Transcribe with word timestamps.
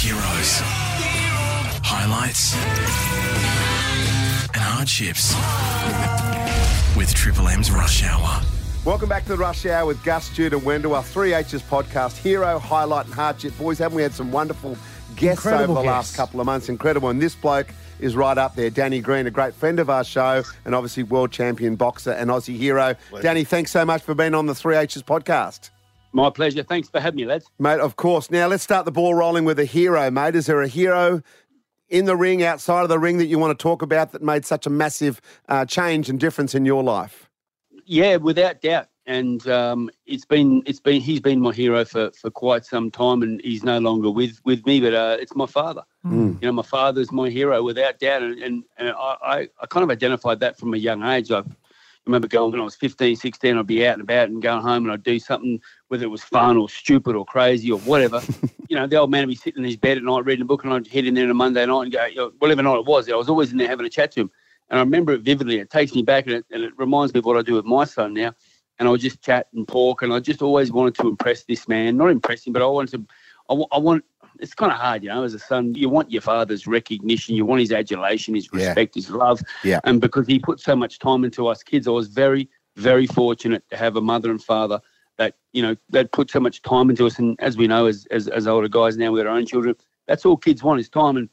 Heroes. 0.00 0.60
Highlights 1.84 2.54
and 4.54 4.56
hardships 4.56 5.34
with 6.96 7.14
Triple 7.14 7.48
M's 7.48 7.70
Rush 7.70 8.02
Hour. 8.04 8.40
Welcome 8.86 9.10
back 9.10 9.24
to 9.24 9.28
the 9.28 9.36
Rush 9.36 9.66
Hour 9.66 9.84
with 9.84 10.02
Gus, 10.02 10.30
Jude, 10.30 10.54
and 10.54 10.64
Wendell, 10.64 10.94
our 10.94 11.02
3H's 11.02 11.62
podcast, 11.62 12.16
Hero, 12.16 12.58
Highlight, 12.58 13.06
and 13.06 13.14
Hardship. 13.14 13.56
Boys, 13.58 13.78
haven't 13.78 13.96
we 13.96 14.02
had 14.02 14.14
some 14.14 14.32
wonderful 14.32 14.78
guests 15.16 15.44
Incredible 15.44 15.76
over 15.76 15.82
the 15.86 15.92
guests. 15.92 16.12
last 16.12 16.16
couple 16.16 16.40
of 16.40 16.46
months? 16.46 16.70
Incredible. 16.70 17.10
And 17.10 17.20
this 17.20 17.34
bloke 17.34 17.68
is 17.98 18.16
right 18.16 18.38
up 18.38 18.54
there. 18.54 18.70
Danny 18.70 19.00
Green, 19.00 19.26
a 19.26 19.30
great 19.30 19.52
friend 19.52 19.78
of 19.78 19.90
our 19.90 20.04
show, 20.04 20.42
and 20.64 20.74
obviously 20.74 21.02
world 21.02 21.30
champion 21.30 21.76
boxer 21.76 22.12
and 22.12 22.30
Aussie 22.30 22.56
hero. 22.56 22.94
Danny, 23.20 23.44
thanks 23.44 23.70
so 23.70 23.84
much 23.84 24.00
for 24.00 24.14
being 24.14 24.34
on 24.34 24.46
the 24.46 24.54
3H's 24.54 25.02
podcast. 25.02 25.68
My 26.12 26.30
pleasure. 26.30 26.62
Thanks 26.62 26.88
for 26.88 27.00
having 27.00 27.18
me, 27.18 27.26
lads. 27.26 27.46
Mate, 27.58 27.80
of 27.80 27.96
course. 27.96 28.30
Now 28.30 28.48
let's 28.48 28.62
start 28.62 28.84
the 28.84 28.92
ball 28.92 29.14
rolling 29.14 29.44
with 29.44 29.58
a 29.58 29.64
hero, 29.64 30.10
mate. 30.10 30.34
Is 30.34 30.46
there 30.46 30.60
a 30.62 30.68
hero 30.68 31.22
in 31.88 32.04
the 32.04 32.16
ring, 32.16 32.42
outside 32.42 32.82
of 32.82 32.88
the 32.88 32.98
ring, 32.98 33.18
that 33.18 33.26
you 33.26 33.38
want 33.38 33.56
to 33.56 33.62
talk 33.62 33.82
about 33.82 34.12
that 34.12 34.22
made 34.22 34.44
such 34.44 34.66
a 34.66 34.70
massive 34.70 35.20
uh, 35.48 35.64
change 35.64 36.08
and 36.08 36.18
difference 36.18 36.54
in 36.54 36.64
your 36.64 36.82
life? 36.82 37.28
Yeah, 37.84 38.16
without 38.16 38.60
doubt. 38.60 38.88
And 39.06 39.46
um, 39.48 39.90
it's 40.06 40.24
been 40.24 40.62
it's 40.66 40.78
been 40.78 41.00
he's 41.00 41.18
been 41.20 41.40
my 41.40 41.52
hero 41.52 41.84
for, 41.84 42.12
for 42.12 42.30
quite 42.30 42.64
some 42.64 42.92
time, 42.92 43.22
and 43.22 43.40
he's 43.42 43.64
no 43.64 43.78
longer 43.78 44.08
with, 44.10 44.40
with 44.44 44.64
me. 44.66 44.80
But 44.80 44.94
uh, 44.94 45.16
it's 45.18 45.34
my 45.34 45.46
father. 45.46 45.82
You 46.04 46.38
know, 46.42 46.52
my 46.52 46.62
father's 46.62 47.10
my 47.10 47.28
hero 47.28 47.62
without 47.62 47.98
doubt, 47.98 48.22
and 48.22 48.40
and, 48.40 48.64
and 48.76 48.90
I, 48.90 49.16
I, 49.22 49.48
I 49.60 49.66
kind 49.66 49.82
of 49.82 49.90
identified 49.90 50.38
that 50.40 50.58
from 50.58 50.74
a 50.74 50.76
young 50.76 51.02
age. 51.02 51.32
I 51.32 51.42
remember 52.10 52.28
going 52.28 52.52
when 52.52 52.60
I 52.60 52.64
was 52.64 52.74
15, 52.74 53.16
16, 53.16 53.56
I'd 53.56 53.66
be 53.66 53.86
out 53.86 53.94
and 53.94 54.02
about 54.02 54.28
and 54.28 54.42
going 54.42 54.62
home, 54.62 54.84
and 54.84 54.92
I'd 54.92 55.02
do 55.02 55.18
something 55.18 55.60
whether 55.88 56.04
it 56.04 56.10
was 56.10 56.22
fun 56.22 56.56
or 56.56 56.68
stupid 56.68 57.16
or 57.16 57.24
crazy 57.24 57.70
or 57.70 57.78
whatever. 57.80 58.22
you 58.68 58.76
know, 58.76 58.86
the 58.86 58.96
old 58.96 59.10
man 59.10 59.22
would 59.22 59.32
be 59.32 59.36
sitting 59.36 59.62
in 59.62 59.68
his 59.68 59.76
bed 59.76 59.96
at 59.96 60.04
night 60.04 60.24
reading 60.24 60.42
a 60.42 60.46
book, 60.46 60.64
and 60.64 60.72
I'd 60.72 60.86
head 60.86 61.04
in 61.04 61.14
there 61.14 61.24
on 61.24 61.30
a 61.30 61.34
Monday 61.34 61.64
night 61.64 61.82
and 61.82 61.92
go, 61.92 62.04
you 62.06 62.16
know, 62.16 62.32
whatever 62.38 62.62
night 62.62 62.78
it 62.78 62.86
was, 62.86 63.08
I 63.08 63.14
was 63.14 63.28
always 63.28 63.52
in 63.52 63.58
there 63.58 63.68
having 63.68 63.86
a 63.86 63.90
chat 63.90 64.12
to 64.12 64.20
him. 64.22 64.30
And 64.68 64.78
I 64.78 64.82
remember 64.82 65.12
it 65.12 65.22
vividly. 65.22 65.58
It 65.58 65.70
takes 65.70 65.94
me 65.94 66.02
back 66.02 66.26
and 66.26 66.36
it, 66.36 66.46
and 66.50 66.62
it 66.62 66.72
reminds 66.78 67.12
me 67.12 67.18
of 67.18 67.24
what 67.24 67.36
I 67.36 67.42
do 67.42 67.54
with 67.54 67.64
my 67.64 67.84
son 67.84 68.14
now. 68.14 68.32
And 68.78 68.88
I 68.88 68.92
would 68.92 69.00
just 69.00 69.20
chat 69.20 69.48
and 69.52 69.66
talk. 69.66 70.02
And 70.02 70.12
I 70.12 70.20
just 70.20 70.42
always 70.42 70.72
wanted 70.72 70.94
to 70.96 71.08
impress 71.08 71.44
this 71.44 71.68
man. 71.68 71.96
Not 71.96 72.10
impress 72.10 72.46
him, 72.46 72.52
but 72.52 72.62
I 72.62 72.66
wanted 72.66 72.92
to, 72.92 73.14
I, 73.50 73.54
wa- 73.54 73.66
I 73.72 73.78
want, 73.78 74.04
it's 74.40 74.54
kind 74.54 74.72
of 74.72 74.78
hard, 74.78 75.02
you 75.02 75.08
know, 75.08 75.22
as 75.22 75.34
a 75.34 75.38
son. 75.38 75.74
You 75.74 75.88
want 75.88 76.10
your 76.10 76.22
father's 76.22 76.66
recognition. 76.66 77.34
You 77.34 77.44
want 77.44 77.60
his 77.60 77.72
adulation, 77.72 78.34
his 78.34 78.48
Yeah. 78.52 78.68
respect, 78.68 78.94
his 78.94 79.10
love. 79.10 79.42
Yeah. 79.64 79.80
And 79.84 80.00
because 80.00 80.26
he 80.26 80.38
put 80.38 80.60
so 80.60 80.74
much 80.74 80.98
time 80.98 81.24
into 81.24 81.46
us 81.46 81.62
kids, 81.62 81.86
I 81.86 81.90
was 81.90 82.08
very, 82.08 82.48
very 82.76 83.06
fortunate 83.06 83.62
to 83.70 83.76
have 83.76 83.96
a 83.96 84.00
mother 84.00 84.30
and 84.30 84.42
father 84.42 84.80
that, 85.18 85.34
you 85.52 85.62
know, 85.62 85.76
that 85.90 86.12
put 86.12 86.30
so 86.30 86.40
much 86.40 86.62
time 86.62 86.90
into 86.90 87.06
us. 87.06 87.18
And 87.18 87.36
as 87.40 87.56
we 87.56 87.66
know, 87.66 87.86
as, 87.86 88.06
as, 88.10 88.28
as 88.28 88.46
older 88.46 88.68
guys 88.68 88.96
now 88.96 89.12
with 89.12 89.26
our 89.26 89.32
own 89.32 89.46
children, 89.46 89.74
that's 90.06 90.24
all 90.24 90.36
kids 90.36 90.62
want 90.62 90.80
is 90.80 90.88
time. 90.88 91.16
And 91.16 91.28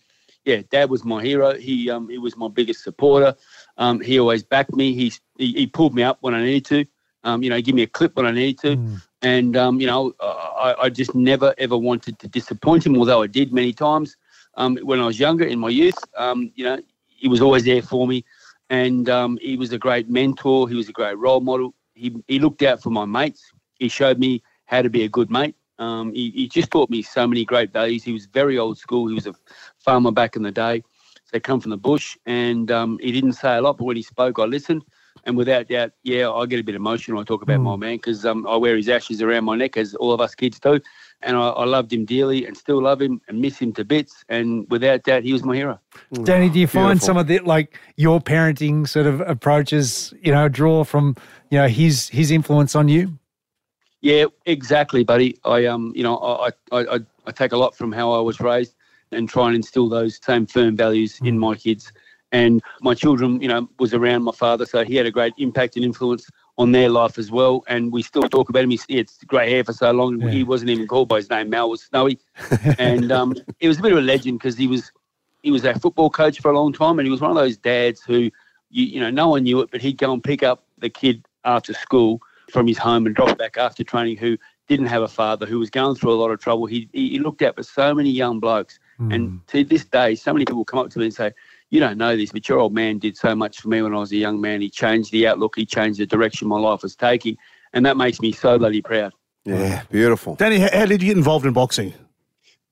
yeah, 0.45 0.61
dad 0.69 0.89
was 0.89 1.03
my 1.03 1.23
hero. 1.23 1.55
He 1.55 1.89
um, 1.89 2.07
he 2.09 2.17
was 2.17 2.37
my 2.37 2.47
biggest 2.47 2.83
supporter. 2.83 3.35
Um, 3.77 3.99
he 3.99 4.19
always 4.19 4.43
backed 4.43 4.73
me. 4.73 4.93
He, 4.93 5.11
he 5.37 5.51
he 5.53 5.67
pulled 5.67 5.93
me 5.93 6.03
up 6.03 6.17
when 6.21 6.33
I 6.33 6.43
needed 6.43 6.65
to. 6.65 6.85
Um, 7.23 7.43
you 7.43 7.49
know, 7.49 7.59
give 7.59 7.75
me 7.75 7.81
a 7.81 7.87
clip 7.87 8.15
when 8.15 8.25
I 8.25 8.31
needed 8.31 8.59
to. 8.59 8.75
And 9.21 9.57
um, 9.57 9.79
you 9.81 9.87
know, 9.87 10.13
I, 10.21 10.75
I 10.83 10.89
just 10.89 11.15
never 11.15 11.53
ever 11.57 11.77
wanted 11.77 12.19
to 12.19 12.27
disappoint 12.27 12.85
him, 12.85 12.97
although 12.97 13.23
I 13.23 13.27
did 13.27 13.51
many 13.51 13.73
times 13.73 14.15
um, 14.55 14.77
when 14.77 14.99
I 14.99 15.05
was 15.05 15.19
younger 15.19 15.45
in 15.45 15.59
my 15.59 15.69
youth. 15.69 15.97
Um, 16.15 16.51
you 16.55 16.63
know, 16.63 16.79
he 17.07 17.27
was 17.27 17.41
always 17.41 17.63
there 17.63 17.81
for 17.81 18.07
me, 18.07 18.23
and 18.69 19.09
um, 19.09 19.39
he 19.41 19.57
was 19.57 19.71
a 19.71 19.79
great 19.79 20.09
mentor. 20.09 20.69
He 20.69 20.75
was 20.75 20.89
a 20.89 20.93
great 20.93 21.17
role 21.17 21.39
model. 21.39 21.73
He 21.95 22.15
he 22.27 22.39
looked 22.39 22.61
out 22.61 22.81
for 22.81 22.91
my 22.91 23.05
mates. 23.05 23.51
He 23.79 23.87
showed 23.87 24.19
me 24.19 24.43
how 24.65 24.81
to 24.81 24.89
be 24.89 25.03
a 25.03 25.09
good 25.09 25.31
mate. 25.31 25.55
Um, 25.79 26.13
he, 26.13 26.31
he 26.31 26.47
just 26.47 26.71
taught 26.71 26.89
me 26.89 27.01
so 27.01 27.27
many 27.27 27.45
great 27.45 27.71
values. 27.71 28.03
He 28.03 28.11
was 28.11 28.25
very 28.25 28.57
old 28.57 28.77
school. 28.77 29.07
He 29.07 29.13
was 29.15 29.27
a 29.27 29.35
farmer 29.77 30.11
back 30.11 30.35
in 30.35 30.41
the 30.41 30.51
day. 30.51 30.83
So 31.25 31.39
come 31.39 31.59
from 31.59 31.71
the 31.71 31.77
bush, 31.77 32.17
and 32.25 32.71
um, 32.71 32.99
he 33.01 33.11
didn't 33.11 33.33
say 33.33 33.57
a 33.57 33.61
lot, 33.61 33.77
but 33.77 33.85
when 33.85 33.97
he 33.97 34.03
spoke, 34.03 34.39
I 34.39 34.43
listened. 34.43 34.83
And 35.27 35.35
without 35.35 35.67
doubt, 35.67 35.91
yeah, 36.03 36.31
I 36.31 36.45
get 36.45 36.61
a 36.61 36.63
bit 36.63 36.73
emotional. 36.73 37.19
I 37.19 37.25
talk 37.25 37.41
about 37.41 37.59
my 37.59 37.75
man 37.75 37.97
because 37.97 38.25
um, 38.25 38.47
I 38.47 38.55
wear 38.55 38.77
his 38.77 38.87
ashes 38.87 39.21
around 39.21 39.43
my 39.43 39.57
neck, 39.57 39.75
as 39.75 39.93
all 39.93 40.13
of 40.13 40.21
us 40.21 40.33
kids 40.33 40.57
do. 40.57 40.79
And 41.21 41.35
I, 41.35 41.49
I 41.49 41.65
loved 41.65 41.91
him 41.91 42.05
dearly, 42.05 42.45
and 42.45 42.55
still 42.55 42.81
love 42.81 43.01
him, 43.01 43.19
and 43.27 43.41
miss 43.41 43.59
him 43.59 43.73
to 43.73 43.83
bits. 43.83 44.23
And 44.29 44.65
without 44.71 45.03
doubt, 45.03 45.23
he 45.23 45.33
was 45.33 45.43
my 45.43 45.57
hero. 45.57 45.81
Danny, 46.23 46.49
do 46.49 46.59
you 46.59 46.65
find 46.67 46.99
Beautiful. 46.99 47.05
some 47.05 47.17
of 47.17 47.27
the 47.27 47.39
like 47.39 47.77
your 47.97 48.21
parenting 48.21 48.87
sort 48.87 49.05
of 49.05 49.19
approaches, 49.19 50.13
you 50.21 50.31
know, 50.31 50.47
draw 50.47 50.85
from 50.85 51.17
you 51.49 51.57
know 51.57 51.67
his 51.67 52.07
his 52.07 52.31
influence 52.31 52.73
on 52.73 52.87
you? 52.87 53.19
Yeah, 53.99 54.25
exactly, 54.45 55.03
buddy. 55.03 55.37
I 55.43 55.65
um, 55.65 55.91
you 55.93 56.03
know, 56.03 56.19
I 56.19 56.51
I, 56.71 56.95
I, 56.95 56.99
I 57.25 57.31
take 57.31 57.51
a 57.51 57.57
lot 57.57 57.75
from 57.75 57.91
how 57.91 58.13
I 58.13 58.21
was 58.21 58.39
raised 58.39 58.75
and 59.11 59.27
try 59.27 59.47
and 59.47 59.57
instill 59.57 59.89
those 59.89 60.21
same 60.23 60.45
firm 60.45 60.77
values 60.77 61.19
in 61.21 61.37
my 61.37 61.55
kids. 61.55 61.91
And 62.31 62.61
my 62.81 62.93
children, 62.93 63.41
you 63.41 63.47
know, 63.47 63.69
was 63.79 63.93
around 63.93 64.23
my 64.23 64.33
father, 64.33 64.65
so 64.65 64.83
he 64.83 64.95
had 64.95 65.05
a 65.05 65.11
great 65.11 65.33
impact 65.37 65.75
and 65.77 65.85
influence 65.85 66.29
on 66.57 66.71
their 66.73 66.89
life 66.89 67.17
as 67.17 67.31
well. 67.31 67.63
And 67.67 67.91
we 67.91 68.01
still 68.03 68.23
talk 68.23 68.49
about 68.49 68.63
him. 68.63 68.69
He's, 68.69 68.83
he 68.85 68.97
had 68.97 69.09
grey 69.27 69.49
hair 69.49 69.63
for 69.63 69.73
so 69.73 69.91
long, 69.91 70.19
Yeah. 70.19 70.29
he 70.29 70.43
wasn't 70.43 70.71
even 70.71 70.87
called 70.87 71.07
by 71.07 71.17
his 71.17 71.29
name. 71.29 71.49
Mal 71.49 71.69
was 71.69 71.83
Snowy, 71.83 72.19
and 72.77 73.11
um, 73.11 73.33
he 73.59 73.67
was 73.67 73.79
a 73.79 73.81
bit 73.81 73.93
of 73.93 73.99
a 73.99 74.01
legend 74.01 74.39
because 74.39 74.57
he 74.57 74.67
was 74.67 74.91
he 75.43 75.51
was 75.51 75.63
a 75.63 75.79
football 75.79 76.09
coach 76.09 76.41
for 76.41 76.51
a 76.51 76.57
long 76.59 76.73
time, 76.73 76.99
and 76.99 77.05
he 77.05 77.11
was 77.11 77.21
one 77.21 77.31
of 77.31 77.37
those 77.37 77.55
dads 77.57 78.01
who, 78.01 78.29
you, 78.71 78.85
you 78.85 78.99
know, 78.99 79.09
no 79.09 79.29
one 79.29 79.43
knew 79.43 79.61
it, 79.61 79.69
but 79.71 79.81
he'd 79.81 79.97
go 79.97 80.11
and 80.11 80.21
pick 80.23 80.43
up 80.43 80.65
the 80.79 80.89
kid 80.89 81.25
after 81.45 81.73
school 81.73 82.19
from 82.51 82.67
his 82.67 82.77
home 82.77 83.05
and 83.05 83.15
drop 83.15 83.37
back 83.37 83.55
after 83.57 83.83
training 83.83 84.17
who 84.17 84.37
didn't 84.67 84.87
have 84.87 85.03
a 85.03 85.07
father, 85.07 85.45
who 85.45 85.59
was 85.59 85.69
going 85.69 85.95
through 85.95 86.11
a 86.11 86.15
lot 86.15 86.31
of 86.31 86.39
trouble. 86.41 86.65
He, 86.65 86.89
he, 86.91 87.09
he 87.11 87.19
looked 87.19 87.41
out 87.41 87.55
for 87.55 87.63
so 87.63 87.93
many 87.93 88.09
young 88.09 88.39
blokes. 88.41 88.79
And 89.11 89.47
to 89.47 89.63
this 89.63 89.85
day, 89.85 90.15
so 90.15 90.33
many 90.33 90.43
people 90.43 90.65
come 90.65 90.79
up 90.79 90.89
to 90.89 90.99
me 90.99 91.05
and 91.05 91.13
say, 91.13 91.31
You 91.69 91.79
don't 91.79 91.97
know 91.97 92.15
this, 92.15 92.31
but 92.31 92.47
your 92.47 92.59
old 92.59 92.73
man 92.73 92.97
did 92.97 93.17
so 93.17 93.35
much 93.35 93.59
for 93.59 93.67
me 93.67 93.81
when 93.81 93.93
I 93.93 93.97
was 93.97 94.11
a 94.11 94.17
young 94.17 94.39
man. 94.39 94.61
He 94.61 94.69
changed 94.69 95.11
the 95.11 95.27
outlook, 95.27 95.55
he 95.55 95.65
changed 95.65 95.99
the 95.99 96.05
direction 96.05 96.47
my 96.47 96.59
life 96.59 96.83
was 96.83 96.95
taking. 96.95 97.37
And 97.73 97.85
that 97.85 97.97
makes 97.97 98.21
me 98.21 98.31
so 98.31 98.57
bloody 98.57 98.81
proud. 98.81 99.13
Yeah, 99.43 99.83
beautiful. 99.89 100.35
Danny, 100.35 100.59
how, 100.59 100.69
how 100.71 100.85
did 100.85 101.01
you 101.01 101.09
get 101.09 101.17
involved 101.17 101.45
in 101.45 101.53
boxing? 101.53 101.93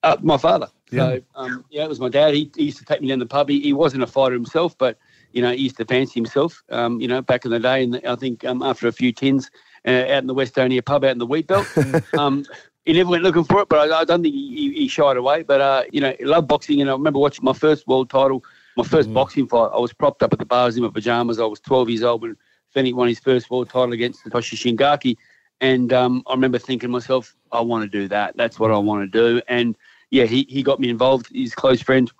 Uh, 0.04 0.18
my 0.22 0.38
father. 0.38 0.68
Yeah. 0.92 1.00
So, 1.00 1.22
um, 1.36 1.66
yeah, 1.70 1.84
it 1.84 1.90
was 1.90 2.00
my 2.00 2.10
dad. 2.10 2.34
He, 2.34 2.52
he 2.56 2.66
used 2.66 2.78
to 2.78 2.86
take 2.86 3.02
me 3.02 3.08
down 3.08 3.20
the 3.20 3.26
pub. 3.26 3.50
He, 3.50 3.60
he 3.60 3.74
wasn't 3.74 4.04
a 4.04 4.08
fighter 4.08 4.36
himself, 4.36 4.78
but, 4.78 4.98
you 5.32 5.42
know, 5.42 5.52
he 5.52 5.64
used 5.64 5.78
to 5.78 5.86
fancy 5.86 6.14
himself, 6.20 6.64
um, 6.70 7.00
you 7.02 7.08
know, 7.08 7.22
back 7.22 7.46
in 7.46 7.52
the 7.52 7.60
day. 7.60 7.84
And 7.84 8.02
I 8.08 8.16
think 8.16 8.46
um, 8.46 8.62
after 8.62 8.88
a 8.88 8.92
few 8.92 9.12
tins 9.12 9.50
uh, 9.88 9.92
out 9.92 10.20
in 10.20 10.28
the 10.28 10.36
Westonia 10.36 10.86
pub 10.86 11.04
out 11.04 11.12
in 11.12 11.18
the 11.18 11.26
wheat 11.26 11.48
belt, 11.48 11.68
um, 12.18 12.46
he 12.86 12.94
never 12.94 13.10
went 13.10 13.24
looking 13.24 13.44
for 13.44 13.62
it, 13.62 13.70
but 13.70 13.92
I, 13.92 14.02
I 14.02 14.06
don't 14.06 14.22
think 14.22 14.36
he, 14.36 14.56
he, 14.56 14.74
he 14.82 14.88
shied 14.88 15.18
away. 15.18 15.44
But, 15.44 15.62
uh, 15.62 15.84
you 15.92 16.02
know, 16.02 16.14
he 16.18 16.26
loved 16.26 16.48
boxing. 16.48 16.82
And 16.82 16.90
I 16.90 16.94
remember 16.94 17.20
watching 17.20 17.44
my 17.44 17.54
first 17.54 17.88
world 17.88 18.10
title, 18.10 18.44
my 18.75 18.84
first 18.84 19.13
boxing 19.13 19.47
fight. 19.47 19.72
I 19.74 19.80
was 19.80 19.94
propped 19.94 20.24
up 20.24 20.34
at 20.34 20.40
the 20.40 20.46
bars 20.46 20.78
in 20.78 20.84
my 20.84 20.90
pajamas. 20.90 21.40
I 21.40 21.46
was 21.46 21.59
12 21.59 21.90
years 21.90 22.03
old 22.03 22.22
when 22.22 22.38
Fenech 22.75 22.94
won 22.94 23.08
his 23.08 23.19
first 23.19 23.50
world 23.50 23.69
title 23.69 23.94
against 23.94 24.24
Satoshi 24.24 24.56
Shingaki. 24.56 25.16
And 25.62 25.94
um, 25.94 26.24
I 26.28 26.34
remember 26.34 26.58
thinking 26.58 26.88
to 26.88 26.91
myself, 26.91 27.35
I 27.52 27.62
want 27.62 27.84
to 27.84 27.90
do 27.90 28.08
that. 28.09 28.35
That's 28.35 28.59
what 28.59 28.72
I 28.72 28.78
want 28.78 29.09
to 29.12 29.19
do. 29.19 29.41
And 29.47 29.78
yeah, 30.12 30.25
he, 30.25 30.46
he 30.50 30.62
got 30.62 30.80
me 30.80 30.90
involved. 30.90 31.28
His 31.34 31.56
close 31.56 31.81
friend, 31.81 32.12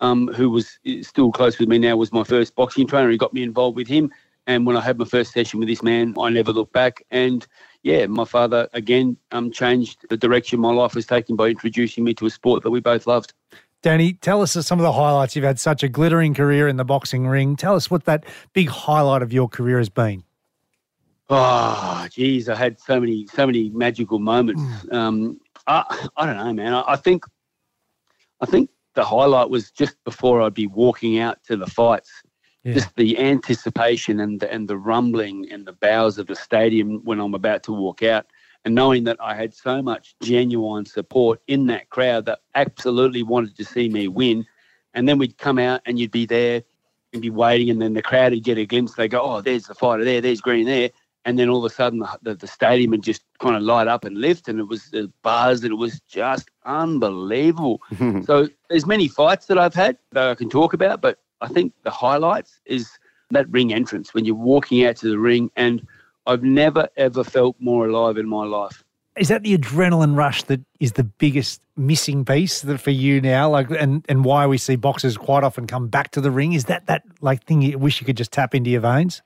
um, 0.00 0.28
who 0.28 0.50
was 0.50 0.78
still 1.02 1.30
close 1.30 1.58
with 1.58 1.68
me 1.68 1.78
now, 1.78 1.96
was 1.96 2.12
my 2.12 2.24
first 2.24 2.54
boxing 2.56 2.86
trainer. 2.86 3.10
He 3.10 3.16
got 3.16 3.32
me 3.32 3.42
involved 3.42 3.76
with 3.76 3.88
him. 3.88 4.10
And 4.46 4.66
when 4.66 4.76
I 4.76 4.80
had 4.80 4.98
my 4.98 5.04
first 5.04 5.32
session 5.32 5.60
with 5.60 5.68
this 5.68 5.82
man, 5.82 6.14
I 6.18 6.30
never 6.30 6.52
looked 6.52 6.72
back. 6.72 7.04
And 7.12 7.46
yeah, 7.82 8.06
my 8.06 8.24
father 8.24 8.68
again 8.72 9.16
um, 9.30 9.52
changed 9.52 10.06
the 10.08 10.16
direction 10.16 10.58
my 10.58 10.72
life 10.72 10.94
was 10.94 11.06
taking 11.06 11.36
by 11.36 11.48
introducing 11.48 12.02
me 12.02 12.14
to 12.14 12.26
a 12.26 12.30
sport 12.30 12.64
that 12.64 12.70
we 12.70 12.80
both 12.80 13.06
loved. 13.06 13.32
Danny, 13.82 14.12
tell 14.12 14.42
us 14.42 14.52
some 14.52 14.78
of 14.78 14.82
the 14.82 14.92
highlights. 14.92 15.34
You've 15.34 15.44
had 15.44 15.58
such 15.58 15.82
a 15.82 15.88
glittering 15.88 16.34
career 16.34 16.68
in 16.68 16.76
the 16.76 16.84
boxing 16.84 17.26
ring. 17.26 17.56
Tell 17.56 17.74
us 17.74 17.90
what 17.90 18.04
that 18.04 18.24
big 18.52 18.68
highlight 18.68 19.22
of 19.22 19.32
your 19.32 19.48
career 19.48 19.78
has 19.78 19.88
been. 19.88 20.22
Oh, 21.30 22.06
geez, 22.10 22.48
I 22.48 22.56
had 22.56 22.78
so 22.78 23.00
many, 23.00 23.26
so 23.28 23.46
many 23.46 23.70
magical 23.70 24.18
moments. 24.18 24.62
Um, 24.90 25.40
I, 25.66 26.08
I 26.16 26.26
don't 26.26 26.36
know, 26.36 26.52
man. 26.52 26.74
I, 26.74 26.84
I 26.88 26.96
think, 26.96 27.24
I 28.40 28.46
think 28.46 28.68
the 28.94 29.04
highlight 29.04 29.48
was 29.48 29.70
just 29.70 29.96
before 30.04 30.42
I'd 30.42 30.54
be 30.54 30.66
walking 30.66 31.18
out 31.18 31.42
to 31.44 31.56
the 31.56 31.66
fights. 31.66 32.10
Yeah. 32.64 32.74
Just 32.74 32.94
the 32.96 33.18
anticipation 33.18 34.20
and 34.20 34.40
the, 34.40 34.52
and 34.52 34.68
the 34.68 34.76
rumbling 34.76 35.50
and 35.50 35.64
the 35.64 35.72
bows 35.72 36.18
of 36.18 36.26
the 36.26 36.36
stadium 36.36 37.00
when 37.04 37.18
I'm 37.18 37.32
about 37.34 37.62
to 37.62 37.72
walk 37.72 38.02
out, 38.02 38.26
and 38.64 38.74
knowing 38.74 39.04
that 39.04 39.16
I 39.20 39.34
had 39.34 39.54
so 39.54 39.82
much 39.82 40.14
genuine 40.22 40.84
support 40.84 41.40
in 41.46 41.66
that 41.66 41.88
crowd 41.90 42.26
that 42.26 42.40
absolutely 42.54 43.22
wanted 43.22 43.56
to 43.56 43.64
see 43.64 43.88
me 43.88 44.08
win, 44.08 44.46
and 44.94 45.08
then 45.08 45.18
we'd 45.18 45.38
come 45.38 45.58
out 45.58 45.80
and 45.86 45.98
you'd 45.98 46.10
be 46.10 46.26
there 46.26 46.62
and 47.12 47.22
be 47.22 47.30
waiting, 47.30 47.70
and 47.70 47.80
then 47.80 47.94
the 47.94 48.02
crowd 48.02 48.32
would 48.32 48.44
get 48.44 48.58
a 48.58 48.66
glimpse. 48.66 48.94
They 48.94 49.08
go, 49.08 49.20
"Oh, 49.20 49.40
there's 49.40 49.66
the 49.66 49.74
fighter 49.74 50.04
there. 50.04 50.20
There's 50.20 50.40
Green 50.40 50.66
there." 50.66 50.90
And 51.26 51.38
then 51.38 51.50
all 51.50 51.64
of 51.64 51.70
a 51.70 51.74
sudden, 51.74 51.98
the, 51.98 52.18
the, 52.22 52.34
the 52.34 52.46
stadium 52.46 52.92
would 52.92 53.02
just 53.02 53.22
kind 53.40 53.54
of 53.54 53.62
light 53.62 53.88
up 53.88 54.04
and 54.04 54.18
lift, 54.18 54.48
and 54.48 54.58
it 54.58 54.68
was 54.68 54.90
the 54.90 55.12
buzz, 55.22 55.62
and 55.62 55.72
it 55.72 55.76
was 55.76 56.00
just 56.08 56.50
unbelievable. 56.64 57.82
so 58.24 58.48
there's 58.68 58.86
many 58.86 59.06
fights 59.06 59.46
that 59.46 59.58
I've 59.58 59.74
had 59.74 59.98
that 60.12 60.28
I 60.28 60.34
can 60.34 60.48
talk 60.48 60.72
about, 60.72 61.00
but 61.02 61.18
I 61.42 61.48
think 61.48 61.74
the 61.82 61.90
highlights 61.90 62.60
is 62.64 62.90
that 63.30 63.48
ring 63.50 63.72
entrance 63.72 64.14
when 64.14 64.24
you're 64.24 64.34
walking 64.34 64.84
out 64.84 64.96
to 64.96 65.08
the 65.08 65.18
ring, 65.18 65.50
and 65.56 65.86
I've 66.30 66.44
never 66.44 66.88
ever 66.96 67.24
felt 67.24 67.56
more 67.58 67.88
alive 67.88 68.16
in 68.16 68.28
my 68.28 68.44
life. 68.44 68.84
is 69.16 69.28
that 69.28 69.42
the 69.42 69.58
adrenaline 69.58 70.16
rush 70.16 70.44
that 70.44 70.60
is 70.78 70.92
the 70.92 71.02
biggest 71.02 71.60
missing 71.76 72.24
piece 72.24 72.60
that 72.60 72.78
for 72.78 72.92
you 72.92 73.20
now? 73.20 73.50
Like, 73.50 73.68
and 73.70 74.04
and 74.08 74.24
why 74.24 74.46
we 74.46 74.56
see 74.56 74.76
boxers 74.76 75.16
quite 75.16 75.42
often 75.42 75.66
come 75.66 75.88
back 75.88 76.12
to 76.12 76.20
the 76.20 76.30
ring 76.30 76.52
is 76.52 76.66
that 76.66 76.86
that 76.86 77.02
like 77.20 77.44
thing 77.44 77.62
you 77.62 77.78
wish 77.78 78.00
you 78.00 78.06
could 78.06 78.16
just 78.16 78.32
tap 78.32 78.54
into 78.54 78.70
your 78.70 78.80
veins? 78.80 79.22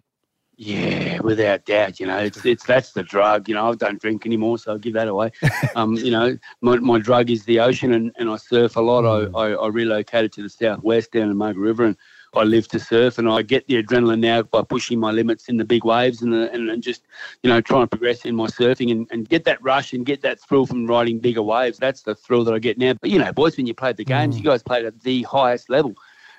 Yeah, 0.56 1.20
without 1.20 1.66
doubt. 1.66 2.00
You 2.00 2.06
know, 2.06 2.18
it's 2.18 2.42
it's 2.46 2.64
that's 2.64 2.92
the 2.92 3.02
drug. 3.02 3.48
You 3.48 3.54
know, 3.56 3.70
I 3.70 3.74
don't 3.74 4.00
drink 4.00 4.24
anymore, 4.24 4.56
so 4.58 4.72
I'll 4.72 4.78
give 4.78 4.94
that 4.94 5.08
away. 5.08 5.32
um, 5.76 5.94
you 5.94 6.10
know, 6.10 6.38
my, 6.62 6.76
my 6.76 6.98
drug 6.98 7.28
is 7.28 7.44
the 7.44 7.60
ocean, 7.60 7.92
and, 7.92 8.12
and 8.16 8.30
I 8.30 8.36
surf 8.36 8.76
a 8.76 8.80
lot. 8.80 9.04
Mm. 9.04 9.32
I, 9.36 9.48
I, 9.48 9.52
I 9.52 9.68
relocated 9.68 10.32
to 10.34 10.42
the 10.42 10.48
southwest 10.48 11.12
down 11.12 11.28
in 11.30 11.36
Margaret 11.36 11.62
River, 11.62 11.84
and 11.84 11.96
I 12.36 12.42
live 12.42 12.68
to 12.68 12.78
surf, 12.78 13.18
and 13.18 13.28
I 13.28 13.42
get 13.42 13.66
the 13.66 13.82
adrenaline 13.82 14.20
now 14.20 14.42
by 14.42 14.62
pushing 14.62 15.00
my 15.00 15.10
limits 15.10 15.48
in 15.48 15.56
the 15.56 15.64
big 15.64 15.84
waves, 15.84 16.22
and 16.22 16.32
the, 16.32 16.50
and, 16.52 16.70
and 16.70 16.82
just 16.82 17.02
you 17.42 17.50
know 17.50 17.60
trying 17.60 17.82
to 17.82 17.86
progress 17.86 18.24
in 18.24 18.34
my 18.34 18.46
surfing 18.46 18.90
and, 18.90 19.06
and 19.10 19.28
get 19.28 19.44
that 19.44 19.62
rush 19.62 19.92
and 19.92 20.06
get 20.06 20.22
that 20.22 20.40
thrill 20.40 20.66
from 20.66 20.86
riding 20.86 21.18
bigger 21.18 21.42
waves. 21.42 21.78
That's 21.78 22.02
the 22.02 22.14
thrill 22.14 22.44
that 22.44 22.54
I 22.54 22.58
get 22.58 22.78
now. 22.78 22.94
But 22.94 23.10
you 23.10 23.18
know, 23.18 23.32
boys, 23.32 23.56
when 23.56 23.66
you 23.66 23.74
played 23.74 23.96
the 23.96 24.04
games, 24.04 24.34
mm. 24.34 24.38
you 24.38 24.44
guys 24.44 24.62
played 24.62 24.84
at 24.84 25.00
the 25.00 25.22
highest 25.22 25.70
level 25.70 25.94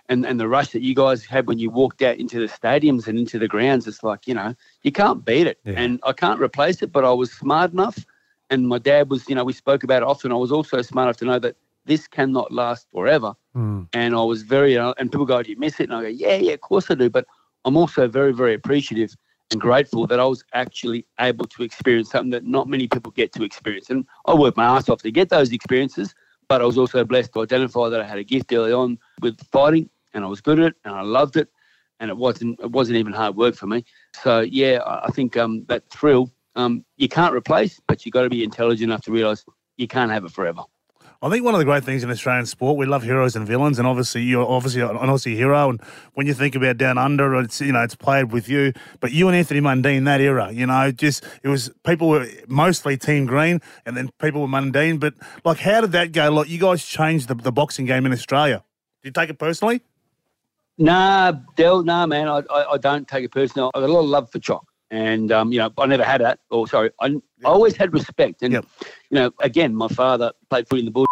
and, 0.10 0.26
and 0.26 0.40
the 0.40 0.48
rush 0.48 0.70
that 0.70 0.82
you 0.82 0.94
guys 0.94 1.26
had 1.26 1.48
when 1.48 1.58
you 1.58 1.70
walked 1.70 2.02
out 2.02 2.18
into 2.18 2.40
the 2.40 2.48
stadiums 2.48 3.08
and 3.08 3.18
into 3.18 3.40
the 3.40 3.48
grounds, 3.48 3.88
it's 3.88 4.04
like, 4.04 4.28
you 4.28 4.34
know, 4.34 4.56
you 4.84 4.92
can't 4.92 5.26
beat 5.26 5.48
it. 5.48 5.60
Yeah. 5.66 5.74
And 5.78 6.00
I 6.04 6.14
can't 6.14 6.40
replace 6.40 6.82
it, 6.82 6.92
but 6.92 7.04
I 7.04 7.12
was 7.12 7.32
smart 7.32 7.74
enough. 7.74 8.06
And 8.50 8.68
my 8.68 8.78
dad 8.78 9.10
was, 9.10 9.28
you 9.28 9.36
know, 9.36 9.44
we 9.44 9.54
spoke 9.54 9.84
about 9.84 10.04
it 10.04 10.08
often. 10.08 10.32
I 10.32 10.36
was 10.36 10.52
also 10.52 10.82
smart 10.82 11.08
enough 11.08 11.18
to 11.18 11.26
know 11.26 11.40
that 11.40 11.56
this 11.86 12.08
cannot 12.08 12.52
last 12.52 12.88
forever. 12.92 13.34
Mm. 13.56 13.88
And 13.94 14.16
I 14.16 14.24
was 14.24 14.42
very, 14.42 14.78
uh, 14.78 14.94
and 14.98 15.12
people 15.12 15.26
go, 15.26 15.42
do 15.42 15.52
you 15.52 15.58
miss 15.58 15.80
it? 15.80 15.90
And 15.90 15.94
I 15.94 16.02
go, 16.02 16.08
yeah, 16.08 16.36
yeah, 16.36 16.54
of 16.54 16.62
course 16.62 16.90
I 16.90 16.96
do. 16.96 17.10
But 17.10 17.26
I'm 17.64 17.78
also 17.78 18.08
very, 18.08 18.34
very 18.34 18.54
appreciative 18.54 19.16
and 19.52 19.62
grateful 19.62 20.08
that 20.08 20.20
I 20.20 20.26
was 20.26 20.44
actually 20.54 21.06
able 21.20 21.46
to 21.46 21.64
experience 21.64 22.12
something 22.12 22.32
that 22.32 22.46
not 22.46 22.68
many 22.68 22.88
people 22.88 23.12
get 23.12 23.32
to 23.34 23.44
experience. 23.44 23.90
And 23.90 24.06
I 24.26 24.34
worked 24.34 24.58
my 24.58 24.66
ass 24.66 24.90
off 24.90 25.02
to 25.04 25.12
get 25.12 25.30
those 25.30 25.52
experiences, 25.52 26.16
but 26.48 26.62
I 26.62 26.66
was 26.66 26.78
also 26.78 27.04
blessed 27.04 27.34
to 27.34 27.44
identify 27.44 27.90
that 27.90 28.02
I 28.02 28.06
had 28.06 28.18
a 28.18 28.24
gift 28.24 28.52
early 28.52 28.72
on 28.72 28.98
with 29.22 29.40
fighting 29.52 29.90
and 30.14 30.24
I 30.24 30.28
was 30.28 30.42
good 30.42 30.60
at 30.60 30.68
it 30.68 30.76
and 30.84 30.96
I 30.96 31.02
loved 31.02 31.38
it. 31.38 31.50
And 32.02 32.10
it 32.10 32.18
wasn't 32.18 32.60
it 32.60 32.72
wasn't 32.72 32.98
even 32.98 33.14
hard 33.14 33.38
work 33.38 33.56
for 33.56 33.68
me. 33.68 33.86
So 34.22 34.42
yeah, 34.42 34.82
I 34.86 35.12
think 35.12 35.38
um, 35.38 35.64
that 35.70 35.90
thrill 35.90 36.30
um, 36.56 36.84
you 36.98 37.08
can't 37.08 37.34
replace, 37.34 37.80
but 37.88 38.06
you've 38.06 38.14
got 38.14 38.24
to 38.24 38.30
be 38.30 38.44
intelligent 38.44 38.92
enough 38.92 39.04
to 39.04 39.12
realise 39.12 39.46
you 39.78 39.88
can't 39.88 40.12
have 40.12 40.26
it 40.26 40.32
forever. 40.32 40.64
I 41.26 41.30
think 41.32 41.44
one 41.44 41.56
of 41.56 41.58
the 41.58 41.66
great 41.66 41.84
things 41.84 42.04
in 42.04 42.12
Australian 42.12 42.46
sport, 42.46 42.78
we 42.78 42.86
love 42.86 43.02
heroes 43.02 43.36
and 43.36 43.48
villains, 43.48 43.80
and 43.80 43.88
obviously 43.88 44.22
you're 44.22 44.48
obviously 44.48 44.82
an 44.82 44.90
Aussie 44.90 45.36
hero. 45.36 45.72
And 45.72 45.82
when 46.14 46.28
you 46.28 46.36
think 46.36 46.54
about 46.54 46.78
Down 46.78 47.00
Under, 47.00 47.34
it's 47.40 47.60
you 47.60 47.72
know 47.72 47.82
it's 47.82 47.96
played 47.96 48.32
with 48.32 48.48
you, 48.48 48.74
but 49.00 49.12
you 49.12 49.28
and 49.28 49.36
Anthony 49.36 49.60
Mundine 49.60 50.06
that 50.06 50.22
era, 50.22 50.52
you 50.52 50.68
know, 50.68 50.92
just 50.92 51.26
it 51.42 51.48
was 51.48 51.72
people 51.84 52.10
were 52.10 52.28
mostly 52.48 52.96
Team 52.96 53.26
Green, 53.26 53.60
and 53.88 53.98
then 53.98 54.12
people 54.22 54.40
were 54.40 54.48
Mundine. 54.48 55.00
But 55.00 55.16
like, 55.44 55.58
how 55.58 55.82
did 55.82 55.94
that 55.94 56.12
go? 56.12 56.30
Like, 56.30 56.48
you 56.48 56.60
guys 56.60 56.86
changed 56.86 57.28
the, 57.28 57.34
the 57.34 57.52
boxing 57.52 57.88
game 57.88 58.06
in 58.06 58.14
Australia. 58.14 58.64
Do 59.02 59.08
you 59.08 59.12
take 59.12 59.32
it 59.32 59.40
personally? 59.40 59.82
Nah, 60.78 61.32
Del, 61.56 61.82
nah, 61.82 62.06
man, 62.06 62.28
I, 62.28 62.44
I, 62.52 62.74
I 62.74 62.78
don't 62.78 63.08
take 63.08 63.24
it 63.24 63.32
personal. 63.32 63.72
I 63.74 63.80
got 63.80 63.90
a 63.90 63.94
lot 63.94 64.02
of 64.02 64.06
love 64.10 64.32
for 64.32 64.38
Choc. 64.38 64.64
And, 64.92 65.32
um, 65.32 65.52
you 65.52 65.58
know, 65.58 65.72
I 65.80 65.88
never 65.88 66.04
had 66.04 66.22
that. 66.22 66.40
Or, 66.52 66.68
sorry, 66.68 66.92
I, 67.02 67.08
I 67.08 67.20
always 67.46 67.76
had 67.76 67.92
respect. 67.94 68.44
And, 68.44 68.54
Yep. 68.54 68.66
you 69.10 69.16
know, 69.16 69.32
again, 69.40 69.74
my 69.76 69.88
father 69.88 70.32
played 70.50 70.70
footy 70.70 70.82
in 70.82 70.86
the 70.86 70.92
bush. 70.92 71.05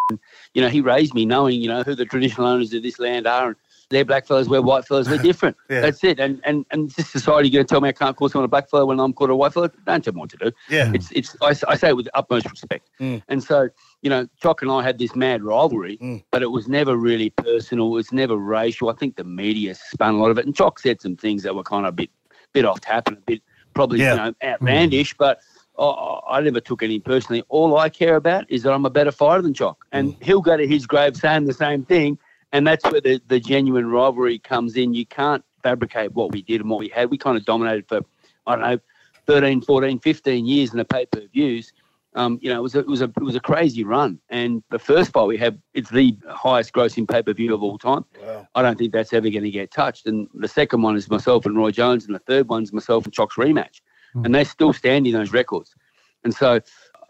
You 0.54 0.62
know, 0.62 0.70
he 0.70 0.82
raised 0.82 1.14
me 1.14 1.26
knowing, 1.26 1.60
you 1.62 1.68
know, 1.68 1.84
who 1.84 1.96
the 1.96 2.06
traditional 2.06 2.48
owners 2.48 2.74
of 2.74 2.84
this 2.84 3.00
land 3.00 3.26
are. 3.28 3.48
And 3.48 3.56
they're 3.90 4.06
black 4.06 4.26
fellas, 4.26 4.48
we're 4.48 4.62
white 4.62 4.86
fellas, 4.86 5.08
we're 5.10 5.18
different. 5.22 5.58
Yeah. 5.70 5.82
That's 5.82 6.04
it. 6.04 6.20
And, 6.20 6.42
and, 6.46 6.66
and 6.72 6.90
this 6.92 7.10
society 7.10 7.50
going 7.50 7.66
to 7.66 7.70
tell 7.70 7.82
me 7.82 7.90
I 7.90 7.92
can't 7.92 8.16
call 8.16 8.30
someone 8.30 8.46
a 8.46 8.48
black 8.48 8.70
fella 8.70 8.86
when 8.86 9.00
I'm 9.00 9.14
called 9.14 9.30
a 9.30 9.36
white 9.36 9.54
fella? 9.54 9.70
Don't 9.86 10.04
tell 10.04 10.14
me 10.14 10.20
what 10.20 10.30
to 10.32 10.38
do. 10.38 10.52
Yeah. 10.70 10.92
It's, 10.94 11.12
it's, 11.12 11.36
I, 11.42 11.50
I 11.68 11.76
say 11.76 11.90
it 11.90 11.96
with 11.96 12.06
the 12.06 12.18
utmost 12.18 12.50
respect. 12.50 12.90
Mm. 13.00 13.22
And 13.28 13.44
so, 13.44 13.70
you 14.02 14.10
know, 14.10 14.28
Choc 14.42 14.62
and 14.62 14.72
I 14.72 14.82
had 14.84 14.98
this 15.00 15.16
mad 15.16 15.44
rivalry, 15.44 15.98
Mm. 15.98 16.24
but 16.32 16.42
it 16.42 16.52
was 16.52 16.68
never 16.68 16.96
really 16.98 17.30
personal. 17.32 17.88
It 17.88 17.96
was 17.96 18.12
never 18.12 18.36
racial. 18.36 18.90
I 18.90 18.94
think 18.94 19.16
the 19.16 19.24
media 19.24 19.76
spun 19.76 20.16
a 20.16 20.18
lot 20.18 20.32
of 20.32 20.38
it. 20.38 20.46
And 20.46 20.56
Choc 20.56 20.80
said 20.80 21.02
some 21.02 21.16
things 21.16 21.44
that 21.44 21.56
were 21.56 21.64
kind 21.64 21.86
of 21.86 21.90
a 21.90 21.96
bit, 21.96 22.10
bit 22.54 22.66
off 22.66 22.82
tap 22.82 23.08
and 23.08 23.18
a 23.18 23.22
bit 23.22 23.42
probably, 23.74 24.00
Yeah. 24.00 24.12
you 24.12 24.18
know, 24.18 24.34
outlandish, 24.44 25.16
but 25.16 25.40
I, 25.78 26.20
I 26.30 26.42
never 26.42 26.60
took 26.60 26.84
any 26.84 27.00
personally. 27.00 27.44
All 27.50 27.78
I 27.78 27.90
care 27.90 28.16
about 28.16 28.50
is 28.50 28.64
that 28.64 28.74
I'm 28.74 28.86
a 28.86 28.90
better 28.90 29.12
fighter 29.12 29.42
than 29.42 29.54
Choc. 29.54 29.86
And 29.92 30.16
he'll 30.22 30.42
go 30.42 30.58
to 30.58 30.68
his 30.68 30.86
grave 30.86 31.16
saying 31.16 31.46
the 31.46 31.54
same 31.54 31.84
thing. 31.86 32.18
And 32.52 32.68
that's 32.68 32.84
where 32.86 33.02
the, 33.02 33.22
the 33.28 33.40
genuine 33.40 33.90
rivalry 33.90 34.38
comes 34.38 34.76
in. 34.76 34.94
You 34.94 35.06
can't 35.06 35.44
fabricate 35.64 36.14
what 36.14 36.32
we 36.32 36.44
did 36.44 36.62
and 36.62 36.70
what 36.70 36.80
we 36.80 36.90
had. 36.90 37.10
We 37.10 37.18
kind 37.18 37.38
of 37.38 37.46
dominated 37.46 37.88
for, 37.88 38.02
I 38.46 38.56
don't 38.56 38.64
know, 38.64 38.80
13, 39.26 39.62
14, 39.62 40.00
15 40.00 40.46
years 40.46 40.72
in 40.72 40.78
the 40.78 40.86
pay 40.86 41.06
per 41.06 41.22
views. 41.34 41.74
Um, 42.16 42.38
you 42.42 42.50
know, 42.50 42.60
it 42.60 42.62
was 42.62 42.76
a, 42.76 42.80
it 42.80 42.88
was 42.88 43.02
a 43.02 43.06
it 43.06 43.24
was 43.24 43.36
a 43.36 43.40
crazy 43.40 43.84
run. 43.84 44.20
And 44.30 44.62
the 44.70 44.78
first 44.78 45.12
fight 45.12 45.26
we 45.26 45.38
had, 45.38 45.60
it's 45.74 45.90
the 45.90 46.16
highest 46.30 46.74
grossing 46.74 47.10
pay 47.10 47.24
per 47.24 47.34
view 47.34 47.56
of 47.56 47.64
all 47.64 47.80
time. 47.80 48.06
Wow. 48.22 48.48
I 48.54 48.62
don't 48.62 48.78
think 48.78 48.94
that's 48.94 49.14
ever 49.14 49.30
going 49.30 49.44
to 49.44 49.50
get 49.50 49.72
touched. 49.72 50.06
And 50.06 50.28
the 50.36 50.48
second 50.48 50.84
one 50.84 50.96
is 50.96 51.10
myself 51.10 51.48
and 51.48 51.58
Roy 51.58 51.72
Jones, 51.72 52.06
and 52.06 52.14
the 52.14 52.20
third 52.20 52.50
one's 52.50 52.72
myself 52.72 53.06
and 53.06 53.14
Choc's 53.14 53.36
rematch, 53.36 53.82
and 54.16 54.34
they're 54.34 54.46
still 54.46 54.74
standing 54.74 55.14
those 55.14 55.34
records. 55.34 55.76
And 56.24 56.34
so, 56.34 56.60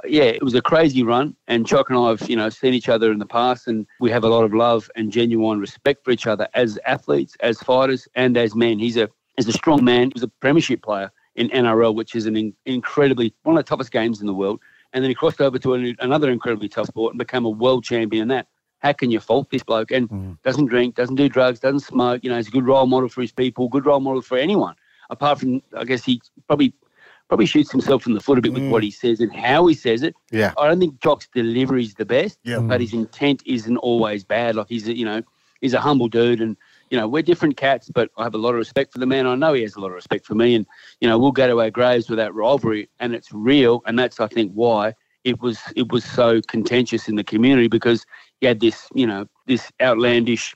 yeah, 0.05 0.23
it 0.23 0.43
was 0.43 0.53
a 0.55 0.61
crazy 0.61 1.03
run. 1.03 1.35
And 1.47 1.65
Choc 1.65 1.89
and 1.89 1.97
I 1.97 2.09
have, 2.09 2.29
you 2.29 2.35
know, 2.35 2.49
seen 2.49 2.73
each 2.73 2.89
other 2.89 3.11
in 3.11 3.19
the 3.19 3.25
past, 3.25 3.67
and 3.67 3.85
we 3.99 4.11
have 4.11 4.23
a 4.23 4.29
lot 4.29 4.43
of 4.43 4.53
love 4.53 4.89
and 4.95 5.11
genuine 5.11 5.59
respect 5.59 6.03
for 6.03 6.11
each 6.11 6.27
other 6.27 6.47
as 6.53 6.79
athletes, 6.85 7.35
as 7.39 7.59
fighters, 7.59 8.07
and 8.15 8.37
as 8.37 8.55
men. 8.55 8.79
He's 8.79 8.97
a 8.97 9.09
he's 9.37 9.47
a 9.47 9.53
strong 9.53 9.83
man. 9.83 10.09
He 10.09 10.13
was 10.13 10.23
a 10.23 10.27
premiership 10.27 10.81
player 10.81 11.11
in 11.35 11.49
NRL, 11.49 11.95
which 11.95 12.15
is 12.15 12.25
an 12.25 12.35
in, 12.35 12.53
incredibly 12.65 13.33
one 13.43 13.57
of 13.57 13.63
the 13.63 13.69
toughest 13.69 13.91
games 13.91 14.21
in 14.21 14.27
the 14.27 14.33
world. 14.33 14.59
And 14.93 15.03
then 15.03 15.09
he 15.09 15.15
crossed 15.15 15.41
over 15.41 15.57
to 15.59 15.73
an, 15.73 15.95
another 15.99 16.29
incredibly 16.29 16.69
tough 16.69 16.87
sport 16.87 17.13
and 17.13 17.19
became 17.19 17.45
a 17.45 17.49
world 17.49 17.83
champion 17.83 18.23
in 18.23 18.27
that. 18.29 18.47
How 18.79 18.93
can 18.93 19.09
you 19.09 19.19
fault 19.19 19.49
this 19.49 19.63
bloke? 19.63 19.91
And 19.91 20.09
mm. 20.09 20.37
doesn't 20.43 20.65
drink, 20.65 20.95
doesn't 20.95 21.15
do 21.15 21.29
drugs, 21.29 21.59
doesn't 21.59 21.79
smoke. 21.79 22.23
You 22.23 22.29
know, 22.29 22.35
he's 22.35 22.49
a 22.49 22.51
good 22.51 22.67
role 22.67 22.85
model 22.85 23.09
for 23.09 23.21
his 23.21 23.31
people, 23.31 23.69
good 23.69 23.85
role 23.85 24.01
model 24.01 24.21
for 24.21 24.37
anyone. 24.37 24.75
Apart 25.09 25.39
from, 25.39 25.61
I 25.75 25.85
guess 25.85 26.03
he 26.03 26.21
probably 26.47 26.73
probably 27.33 27.47
shoots 27.47 27.71
himself 27.71 28.05
in 28.05 28.13
the 28.13 28.19
foot 28.19 28.37
a 28.37 28.41
bit 28.41 28.53
with 28.53 28.69
what 28.69 28.83
he 28.83 28.91
says 28.91 29.19
and 29.19 29.35
how 29.35 29.65
he 29.65 29.73
says 29.73 30.03
it. 30.03 30.13
Yeah. 30.31 30.53
I 30.55 30.67
don't 30.67 30.79
think 30.79 31.01
Choc's 31.01 31.27
delivery 31.33 31.81
is 31.81 31.95
the 31.95 32.05
best, 32.05 32.37
Yeah. 32.43 32.59
but 32.59 32.79
his 32.79 32.93
intent 32.93 33.41
isn't 33.47 33.77
always 33.77 34.23
bad. 34.23 34.55
Like 34.55 34.67
he's, 34.69 34.87
a, 34.87 34.95
you 34.95 35.03
know, 35.03 35.23
he's 35.61 35.73
a 35.73 35.79
humble 35.79 36.07
dude, 36.07 36.41
and 36.41 36.55
you 36.91 36.97
know 36.99 37.07
we're 37.07 37.23
different 37.23 37.57
cats, 37.57 37.89
but 37.89 38.11
I 38.19 38.23
have 38.23 38.35
a 38.35 38.37
lot 38.37 38.51
of 38.51 38.57
respect 38.57 38.93
for 38.93 38.99
the 38.99 39.07
man. 39.07 39.25
I 39.25 39.33
know 39.33 39.53
he 39.53 39.63
has 39.63 39.75
a 39.75 39.79
lot 39.79 39.87
of 39.87 39.95
respect 39.95 40.27
for 40.27 40.35
me, 40.35 40.53
and 40.53 40.67
you 41.01 41.09
know 41.09 41.17
we'll 41.17 41.31
go 41.31 41.47
to 41.47 41.59
our 41.59 41.71
graves 41.71 42.07
with 42.07 42.17
that 42.19 42.35
rivalry, 42.35 42.87
and 42.99 43.15
it's 43.15 43.31
real, 43.33 43.81
and 43.87 43.97
that's 43.97 44.19
I 44.19 44.27
think 44.27 44.51
why 44.53 44.93
it 45.23 45.41
was 45.41 45.57
it 45.75 45.91
was 45.91 46.05
so 46.05 46.39
contentious 46.47 47.09
in 47.09 47.15
the 47.15 47.23
community 47.23 47.67
because 47.67 48.05
you 48.41 48.47
had 48.47 48.59
this, 48.59 48.87
you 48.93 49.07
know, 49.07 49.25
this 49.47 49.71
outlandish 49.81 50.53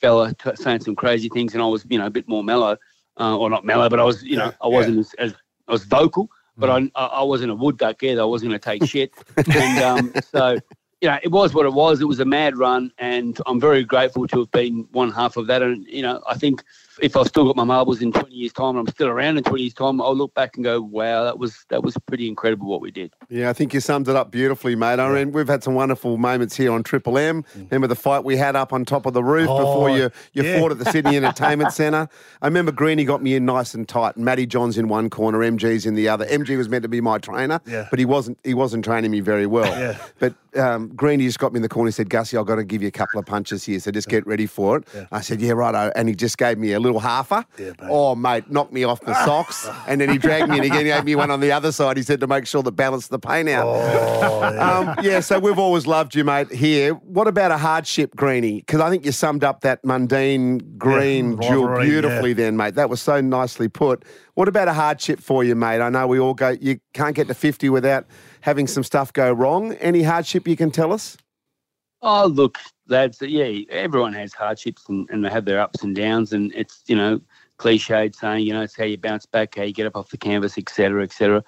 fella 0.00 0.32
t- 0.34 0.54
saying 0.54 0.82
some 0.82 0.94
crazy 0.94 1.28
things, 1.28 1.54
and 1.54 1.62
I 1.62 1.66
was, 1.66 1.84
you 1.88 1.98
know, 1.98 2.06
a 2.06 2.10
bit 2.10 2.28
more 2.28 2.44
mellow, 2.44 2.76
uh, 3.18 3.36
or 3.36 3.50
not 3.50 3.64
mellow, 3.64 3.88
but 3.88 3.98
I 3.98 4.04
was, 4.04 4.22
you 4.22 4.36
know, 4.36 4.52
I 4.62 4.68
wasn't 4.68 4.98
as, 5.00 5.14
as 5.14 5.34
I 5.68 5.72
was 5.72 5.84
vocal, 5.84 6.30
but 6.56 6.70
I, 6.70 6.90
I 6.94 7.06
I 7.06 7.22
wasn't 7.22 7.52
a 7.52 7.54
wood 7.54 7.78
duck 7.78 8.02
either. 8.02 8.22
I 8.22 8.24
wasn't 8.24 8.50
going 8.50 8.60
to 8.60 8.70
take 8.70 8.84
shit, 8.90 9.12
and 9.36 9.78
um, 9.82 10.12
so 10.32 10.58
you 11.00 11.10
know, 11.10 11.18
it 11.22 11.30
was 11.30 11.52
what 11.52 11.66
it 11.66 11.72
was. 11.74 12.00
It 12.00 12.06
was 12.06 12.20
a 12.20 12.24
mad 12.24 12.56
run, 12.56 12.90
and 12.96 13.38
I'm 13.46 13.60
very 13.60 13.84
grateful 13.84 14.26
to 14.28 14.38
have 14.38 14.50
been 14.52 14.88
one 14.92 15.12
half 15.12 15.36
of 15.36 15.46
that. 15.48 15.60
And 15.60 15.86
you 15.86 16.00
know, 16.00 16.22
I 16.26 16.34
think 16.34 16.64
if 17.00 17.16
I've 17.16 17.26
still 17.26 17.44
got 17.46 17.56
my 17.56 17.64
marbles 17.64 18.00
in 18.02 18.12
20 18.12 18.32
years' 18.34 18.52
time, 18.52 18.70
and 18.76 18.78
I'm 18.80 18.88
still 18.88 19.08
around 19.08 19.36
in 19.38 19.44
20 19.44 19.62
years' 19.62 19.74
time, 19.74 20.00
I'll 20.00 20.14
look 20.14 20.34
back 20.34 20.56
and 20.56 20.64
go, 20.64 20.80
"Wow, 20.80 21.24
that 21.24 21.38
was 21.38 21.64
that 21.68 21.82
was 21.82 21.96
pretty 22.06 22.28
incredible 22.28 22.66
what 22.68 22.80
we 22.80 22.90
did." 22.90 23.12
Yeah, 23.28 23.50
I 23.50 23.52
think 23.52 23.74
you 23.74 23.80
summed 23.80 24.08
it 24.08 24.16
up 24.16 24.30
beautifully, 24.30 24.76
mate. 24.76 24.98
I 25.00 25.12
mean, 25.12 25.32
we've 25.32 25.48
had 25.48 25.62
some 25.64 25.74
wonderful 25.74 26.16
moments 26.16 26.56
here 26.56 26.72
on 26.72 26.82
Triple 26.82 27.18
M. 27.18 27.44
Remember 27.54 27.86
the 27.86 27.94
fight 27.94 28.24
we 28.24 28.36
had 28.36 28.56
up 28.56 28.72
on 28.72 28.84
top 28.84 29.06
of 29.06 29.12
the 29.14 29.22
roof 29.24 29.46
before 29.48 29.90
you, 29.90 30.10
you 30.32 30.42
yeah. 30.42 30.58
fought 30.58 30.72
at 30.72 30.78
the 30.78 30.84
Sydney 30.90 31.16
Entertainment 31.24 31.72
Centre. 31.72 32.08
I 32.42 32.46
remember 32.46 32.72
Greeny 32.72 33.04
got 33.04 33.22
me 33.22 33.34
in 33.34 33.44
nice 33.44 33.74
and 33.74 33.88
tight, 33.88 34.16
and 34.16 34.24
Matty 34.24 34.46
Johns 34.46 34.78
in 34.78 34.88
one 34.88 35.10
corner, 35.10 35.38
MG's 35.38 35.86
in 35.86 35.94
the 35.94 36.08
other. 36.08 36.26
MG 36.26 36.56
was 36.56 36.68
meant 36.68 36.82
to 36.82 36.88
be 36.88 37.00
my 37.00 37.18
trainer, 37.18 37.60
Yeah. 37.66 37.86
but 37.90 37.98
he 37.98 38.04
wasn't. 38.04 38.38
He 38.44 38.54
wasn't 38.54 38.84
training 38.84 39.10
me 39.10 39.20
very 39.20 39.46
well. 39.46 39.66
Yeah. 39.66 39.98
But 40.18 40.34
um, 40.56 40.88
Greeny 40.94 41.24
just 41.24 41.38
got 41.38 41.52
me 41.52 41.58
in 41.58 41.62
the 41.62 41.68
corner. 41.68 41.88
He 41.88 41.92
said, 41.92 42.10
"Gussie, 42.10 42.36
I've 42.36 42.46
got 42.46 42.56
to 42.56 42.64
give 42.64 42.82
you 42.82 42.88
a 42.88 42.92
couple 42.92 43.18
of 43.18 43.26
punches 43.26 43.64
here, 43.64 43.80
so 43.80 43.90
just 43.90 44.08
get 44.08 44.26
ready 44.26 44.46
for 44.46 44.78
it." 44.78 44.84
I 45.10 45.20
said, 45.20 45.40
"Yeah, 45.40 45.52
righto," 45.52 45.90
and 45.96 46.08
he 46.08 46.14
just 46.14 46.38
gave 46.38 46.58
me 46.58 46.72
a 46.72 46.80
little 46.84 47.00
halfer. 47.00 47.44
Yeah, 47.58 47.72
mate. 47.80 47.88
oh, 47.90 48.14
mate, 48.14 48.50
knocked 48.50 48.72
me 48.72 48.84
off 48.84 49.00
the 49.00 49.14
socks, 49.24 49.68
and 49.88 50.00
then 50.00 50.08
he 50.10 50.18
dragged 50.18 50.48
me 50.48 50.58
in 50.58 50.64
again. 50.64 50.78
He 50.86 50.92
gave 50.92 51.04
me 51.04 51.16
one 51.16 51.30
on 51.30 51.40
the 51.40 51.50
other 51.50 51.72
side. 51.72 51.96
He 51.96 52.02
said 52.04 52.20
to 52.20 52.26
make 52.28 52.46
sure 52.46 52.62
to 52.62 52.70
balance 52.70 53.08
the 53.08 53.18
pain 53.18 53.48
out. 53.48 53.66
um, 54.60 54.94
yeah, 55.02 55.20
so 55.20 55.38
we've 55.38 55.58
always 55.58 55.86
loved 55.86 56.14
you, 56.14 56.22
mate. 56.24 56.50
Here, 56.52 56.94
what 56.94 57.26
about 57.26 57.50
a 57.50 57.58
hardship, 57.58 58.14
Greeny? 58.14 58.60
Because 58.60 58.80
I 58.80 58.90
think 58.90 59.04
you 59.04 59.12
summed 59.12 59.42
up 59.44 59.62
that 59.62 59.82
Mundine 59.84 60.78
green 60.78 61.40
Yeah, 61.40 61.48
jewel 61.48 61.80
beautifully. 61.80 62.30
yeah. 62.30 62.34
Then, 62.34 62.56
mate, 62.56 62.74
that 62.74 62.88
was 62.90 63.00
so 63.02 63.20
nicely 63.20 63.68
put. 63.68 64.04
What 64.34 64.48
about 64.48 64.68
a 64.68 64.72
hardship 64.72 65.20
for 65.20 65.42
you, 65.44 65.54
mate? 65.54 65.80
I 65.80 65.88
know 65.88 66.06
we 66.06 66.18
all 66.18 66.34
go. 66.34 66.50
You 66.50 66.78
can't 66.92 67.14
get 67.16 67.28
to 67.28 67.34
fifty 67.34 67.68
without 67.68 68.06
having 68.42 68.66
some 68.66 68.82
stuff 68.84 69.12
go 69.12 69.32
wrong. 69.32 69.72
Any 69.74 70.02
hardship 70.02 70.46
you 70.46 70.56
can 70.56 70.70
tell 70.70 70.92
us? 70.92 71.16
Oh, 72.02 72.26
look, 72.26 72.58
that's 72.86 73.20
yeah. 73.22 73.62
Everyone 73.70 74.12
has 74.12 74.32
hardships 74.32 74.88
and, 74.88 75.08
and 75.10 75.24
they 75.24 75.30
have 75.30 75.44
their 75.44 75.60
ups 75.60 75.82
and 75.82 75.94
downs, 75.94 76.32
and 76.32 76.52
it's 76.54 76.82
you 76.86 76.96
know 76.96 77.20
cliched 77.58 78.14
saying, 78.14 78.46
you 78.46 78.52
know, 78.52 78.62
it's 78.62 78.76
how 78.76 78.84
you 78.84 78.98
bounce 78.98 79.26
back, 79.26 79.54
how 79.54 79.62
you 79.62 79.72
get 79.72 79.86
up 79.86 79.96
off 79.96 80.10
the 80.10 80.16
canvas, 80.16 80.58
etc., 80.58 81.02
etc. 81.02 81.42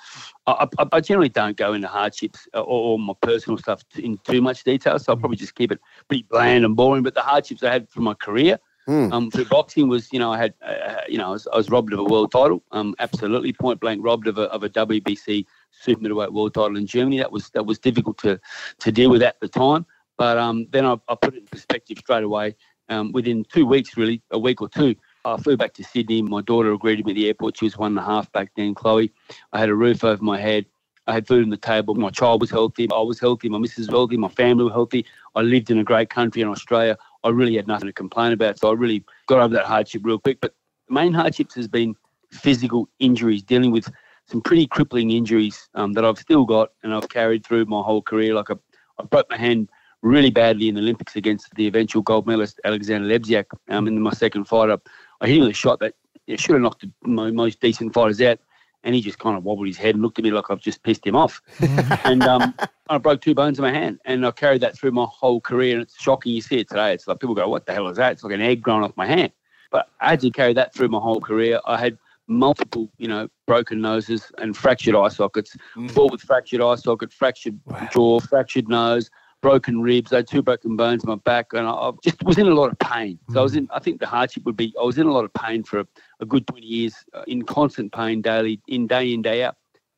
I, 0.46 0.68
I, 0.78 0.86
I 0.92 1.00
generally 1.00 1.28
don't 1.28 1.56
go 1.56 1.72
into 1.72 1.88
hardships 1.88 2.46
or, 2.54 2.62
or 2.62 2.98
my 2.98 3.14
personal 3.20 3.58
stuff 3.58 3.82
in 3.96 4.18
too 4.18 4.40
much 4.40 4.64
detail, 4.64 4.98
so 4.98 5.12
I'll 5.12 5.18
probably 5.18 5.36
just 5.36 5.54
keep 5.54 5.72
it 5.72 5.80
pretty 6.08 6.24
bland 6.30 6.64
and 6.64 6.76
boring. 6.76 7.02
But 7.02 7.14
the 7.14 7.22
hardships 7.22 7.62
I 7.62 7.72
had 7.72 7.88
through 7.90 8.04
my 8.04 8.14
career, 8.14 8.58
Hmm. 8.86 9.12
um, 9.12 9.30
through 9.32 9.46
boxing 9.46 9.88
was, 9.88 10.12
you 10.12 10.20
know, 10.20 10.32
I 10.32 10.38
had, 10.38 10.54
uh, 10.62 11.00
you 11.08 11.18
know, 11.18 11.26
I 11.26 11.30
was, 11.30 11.48
I 11.52 11.56
was 11.56 11.70
robbed 11.70 11.92
of 11.92 11.98
a 11.98 12.04
world 12.04 12.30
title, 12.30 12.62
um, 12.70 12.94
absolutely 13.00 13.52
point 13.52 13.80
blank 13.80 14.00
robbed 14.00 14.28
of 14.28 14.38
a, 14.38 14.42
of 14.42 14.62
a 14.62 14.68
WBC 14.68 15.44
super 15.72 16.00
middleweight 16.00 16.32
world 16.32 16.54
title 16.54 16.76
in 16.76 16.86
Germany. 16.86 17.18
That 17.18 17.32
was 17.32 17.50
that 17.50 17.66
was 17.66 17.80
difficult 17.80 18.16
to 18.18 18.38
to 18.78 18.92
deal 18.92 19.10
with 19.10 19.22
at 19.22 19.40
the 19.40 19.48
time. 19.48 19.86
But 20.16 20.38
um, 20.38 20.66
then 20.70 20.84
I, 20.86 20.96
I 21.08 21.14
put 21.14 21.34
it 21.34 21.38
in 21.38 21.46
perspective 21.46 21.98
straight 21.98 22.24
away. 22.24 22.56
Um, 22.88 23.10
within 23.12 23.44
two 23.52 23.66
weeks, 23.66 23.96
really, 23.96 24.22
a 24.30 24.38
week 24.38 24.62
or 24.62 24.68
two, 24.68 24.94
I 25.24 25.36
flew 25.38 25.56
back 25.56 25.74
to 25.74 25.84
Sydney. 25.84 26.22
My 26.22 26.40
daughter 26.40 26.72
agreed 26.72 26.96
to 26.96 27.04
me 27.04 27.12
at 27.12 27.16
the 27.16 27.26
airport. 27.26 27.58
She 27.58 27.64
was 27.64 27.76
one 27.76 27.92
and 27.92 27.98
a 27.98 28.02
half 28.02 28.30
back 28.32 28.52
then, 28.56 28.74
Chloe. 28.74 29.12
I 29.52 29.58
had 29.58 29.68
a 29.68 29.74
roof 29.74 30.04
over 30.04 30.22
my 30.22 30.38
head. 30.38 30.66
I 31.08 31.12
had 31.12 31.26
food 31.26 31.42
on 31.42 31.50
the 31.50 31.56
table. 31.56 31.94
My 31.94 32.10
child 32.10 32.40
was 32.40 32.50
healthy. 32.50 32.88
I 32.92 33.00
was 33.00 33.20
healthy. 33.20 33.48
My 33.48 33.58
missus 33.58 33.78
was 33.78 33.88
healthy. 33.88 34.16
My 34.16 34.28
family 34.28 34.64
was 34.64 34.72
healthy. 34.72 35.04
I 35.34 35.42
lived 35.42 35.70
in 35.70 35.78
a 35.78 35.84
great 35.84 36.10
country 36.10 36.42
in 36.42 36.48
Australia. 36.48 36.96
I 37.22 37.28
really 37.28 37.56
had 37.56 37.66
nothing 37.66 37.86
to 37.86 37.92
complain 37.92 38.32
about. 38.32 38.58
So 38.58 38.70
I 38.70 38.72
really 38.74 39.04
got 39.26 39.40
over 39.40 39.54
that 39.54 39.66
hardship 39.66 40.02
real 40.04 40.18
quick. 40.18 40.40
But 40.40 40.54
the 40.88 40.94
main 40.94 41.12
hardships 41.12 41.54
has 41.54 41.68
been 41.68 41.94
physical 42.32 42.88
injuries, 42.98 43.42
dealing 43.42 43.70
with 43.70 43.90
some 44.26 44.40
pretty 44.40 44.66
crippling 44.66 45.12
injuries 45.12 45.68
um, 45.74 45.92
that 45.92 46.04
I've 46.04 46.18
still 46.18 46.44
got 46.44 46.72
and 46.82 46.92
I've 46.92 47.08
carried 47.08 47.46
through 47.46 47.66
my 47.66 47.80
whole 47.82 48.02
career. 48.02 48.34
Like 48.34 48.50
I, 48.50 48.54
I 48.98 49.04
broke 49.04 49.30
my 49.30 49.36
hand 49.36 49.70
really 50.06 50.30
badly 50.30 50.68
in 50.68 50.76
the 50.76 50.80
Olympics 50.80 51.16
against 51.16 51.52
the 51.56 51.66
eventual 51.66 52.00
gold 52.00 52.26
medalist 52.26 52.60
Alexander 52.64 53.08
Lebziak 53.08 53.46
um, 53.68 53.88
in 53.88 54.00
my 54.00 54.12
second 54.12 54.44
fight. 54.44 54.70
I, 54.70 54.76
I 55.20 55.26
hit 55.26 55.36
him 55.36 55.42
with 55.42 55.50
a 55.50 55.54
shot 55.54 55.80
that 55.80 55.94
should 56.36 56.52
have 56.52 56.62
knocked 56.62 56.82
the 56.82 56.90
mo- 57.04 57.32
most 57.32 57.60
decent 57.60 57.92
fighters 57.92 58.20
out. 58.22 58.38
And 58.84 58.94
he 58.94 59.00
just 59.00 59.18
kind 59.18 59.36
of 59.36 59.42
wobbled 59.42 59.66
his 59.66 59.76
head 59.76 59.96
and 59.96 60.02
looked 60.02 60.18
at 60.20 60.24
me 60.24 60.30
like 60.30 60.44
I've 60.48 60.60
just 60.60 60.84
pissed 60.84 61.04
him 61.04 61.16
off. 61.16 61.42
and 62.04 62.22
um, 62.22 62.54
I 62.88 62.98
broke 62.98 63.20
two 63.20 63.34
bones 63.34 63.58
in 63.58 63.64
my 63.64 63.72
hand. 63.72 63.98
And 64.04 64.24
I 64.24 64.30
carried 64.30 64.60
that 64.60 64.78
through 64.78 64.92
my 64.92 65.06
whole 65.10 65.40
career. 65.40 65.74
And 65.74 65.82
it's 65.82 66.00
shocking. 66.00 66.32
You 66.32 66.40
see 66.40 66.60
it 66.60 66.68
today. 66.68 66.92
It's 66.92 67.08
like 67.08 67.18
people 67.18 67.34
go, 67.34 67.48
what 67.48 67.66
the 67.66 67.72
hell 67.72 67.88
is 67.88 67.96
that? 67.96 68.12
It's 68.12 68.22
like 68.22 68.32
an 68.32 68.40
egg 68.40 68.62
growing 68.62 68.84
off 68.84 68.96
my 68.96 69.06
hand. 69.06 69.32
But 69.72 69.88
I 70.00 70.10
had 70.10 70.20
to 70.20 70.30
carry 70.30 70.52
that 70.54 70.72
through 70.72 70.88
my 70.88 71.00
whole 71.00 71.20
career. 71.20 71.58
I 71.66 71.78
had 71.78 71.98
multiple, 72.28 72.88
you 72.98 73.08
know, 73.08 73.28
broken 73.44 73.80
noses 73.80 74.30
and 74.38 74.56
fractured 74.56 74.94
eye 74.94 75.08
sockets. 75.08 75.56
Fought 75.88 76.12
with 76.12 76.20
fractured 76.20 76.60
eye 76.60 76.76
socket, 76.76 77.12
fractured 77.12 77.58
jaw, 77.90 78.20
fractured 78.20 78.68
nose, 78.68 79.10
broken 79.42 79.80
ribs. 79.80 80.12
I 80.12 80.16
had 80.16 80.28
two 80.28 80.42
broken 80.42 80.76
bones 80.76 81.04
in 81.04 81.10
my 81.10 81.16
back, 81.16 81.52
and 81.52 81.66
I, 81.66 81.70
I 81.70 81.92
just 82.02 82.22
was 82.24 82.38
in 82.38 82.46
a 82.46 82.54
lot 82.54 82.70
of 82.70 82.78
pain. 82.78 83.18
So 83.32 83.40
I 83.40 83.42
was 83.42 83.56
in. 83.56 83.68
I 83.72 83.78
think 83.78 84.00
the 84.00 84.06
hardship 84.06 84.44
would 84.44 84.56
be 84.56 84.74
I 84.80 84.84
was 84.84 84.98
in 84.98 85.06
a 85.06 85.12
lot 85.12 85.24
of 85.24 85.32
pain 85.34 85.62
for 85.62 85.80
a, 85.80 85.86
a 86.20 86.26
good 86.26 86.46
twenty 86.46 86.66
years, 86.66 86.94
uh, 87.14 87.24
in 87.26 87.42
constant 87.42 87.92
pain 87.92 88.22
daily, 88.22 88.60
in 88.68 88.86
day 88.86 89.12
in 89.12 89.22
day 89.22 89.44
out. 89.44 89.56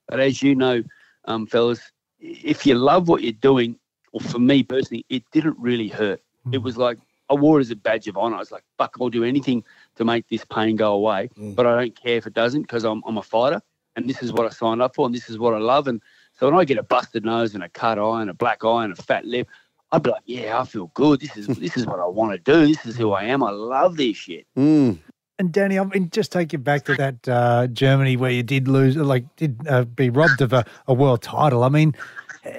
But 0.09 0.21
as 0.21 0.43
you 0.43 0.55
know, 0.55 0.83
um, 1.27 1.47
fellas, 1.47 1.93
if 2.19 2.67
you 2.67 2.75
love 2.75 3.09
what 3.09 3.23
you're 3.23 3.33
doing, 3.33 3.79
or 4.13 4.21
for 4.21 4.39
me 4.39 4.63
personally, 4.63 5.05
it 5.09 5.23
didn't 5.33 5.57
really 5.59 5.89
hurt. 5.89 6.23
It 6.53 6.59
was 6.59 6.77
like 6.77 6.99
I 7.31 7.35
wore 7.35 7.59
it 7.59 7.63
as 7.63 7.71
a 7.71 7.77
badge 7.77 8.09
of 8.09 8.17
honor. 8.17 8.37
I 8.37 8.39
was 8.39 8.51
like, 8.53 8.65
fuck, 8.79 8.97
I'll 9.01 9.11
do 9.11 9.25
anything 9.25 9.63
to 9.97 10.05
make 10.05 10.29
this 10.29 10.45
pain 10.45 10.77
go 10.77 10.93
away. 10.95 11.31
But 11.55 11.67
I 11.67 11.77
don't 11.77 12.01
care 12.01 12.17
if 12.17 12.27
it 12.27 12.33
doesn't 12.33 12.63
because 12.63 12.85
I'm, 12.85 13.03
I'm 13.07 13.19
a 13.19 13.23
fighter 13.23 13.61
and 13.97 14.09
this 14.09 14.23
is 14.23 14.33
what 14.33 14.47
I 14.47 14.51
signed 14.51 14.81
up 14.81 14.95
for 14.95 15.07
and 15.07 15.15
this 15.15 15.29
is 15.29 15.39
what 15.39 15.55
I 15.55 15.59
love. 15.59 15.89
And 15.89 16.01
so 16.39 16.47
when 16.47 16.59
I 16.59 16.65
get 16.65 16.79
a 16.79 16.83
busted 16.83 17.25
nose 17.25 17.55
and 17.55 17.65
a 17.65 17.69
cut 17.69 17.99
eye 17.99 18.21
and 18.21 18.31
a 18.31 18.35
black 18.35 18.65
eye 18.65 18.85
and 18.85 18.93
a 18.93 19.03
fat 19.03 19.25
lip, 19.25 19.49
I'd 19.91 20.03
be 20.03 20.11
like, 20.11 20.23
yeah, 20.27 20.61
I 20.61 20.65
feel 20.65 20.91
good. 20.95 21.21
This 21.21 21.37
is 21.37 21.47
this 21.59 21.77
is 21.77 21.87
what 21.87 22.01
I 22.01 22.07
want 22.07 22.33
to 22.33 22.39
do. 22.39 22.67
This 22.67 22.85
is 22.87 22.97
who 22.97 23.13
I 23.13 23.25
am. 23.25 23.43
I 23.43 23.51
love 23.51 23.97
this 23.97 24.17
shit. 24.17 24.47
Mm. 24.57 24.99
And 25.41 25.53
Danny, 25.53 25.79
I 25.79 25.85
mean, 25.85 26.11
just 26.11 26.33
take 26.33 26.53
you 26.53 26.59
back 26.59 26.85
to 26.87 26.97
that 26.97 27.29
uh, 27.29 27.69
Germany 27.69 28.17
where 28.17 28.33
you 28.33 28.43
did 28.43 28.67
lose, 28.67 28.97
like, 28.97 29.25
did 29.37 29.57
uh, 29.69 29.85
be 29.85 30.11
robbed 30.11 30.41
of 30.41 30.53
a, 30.53 30.65
a 30.89 30.95
world 30.95 31.23
title. 31.23 31.63
I 31.63 31.69
mean, 31.69 31.95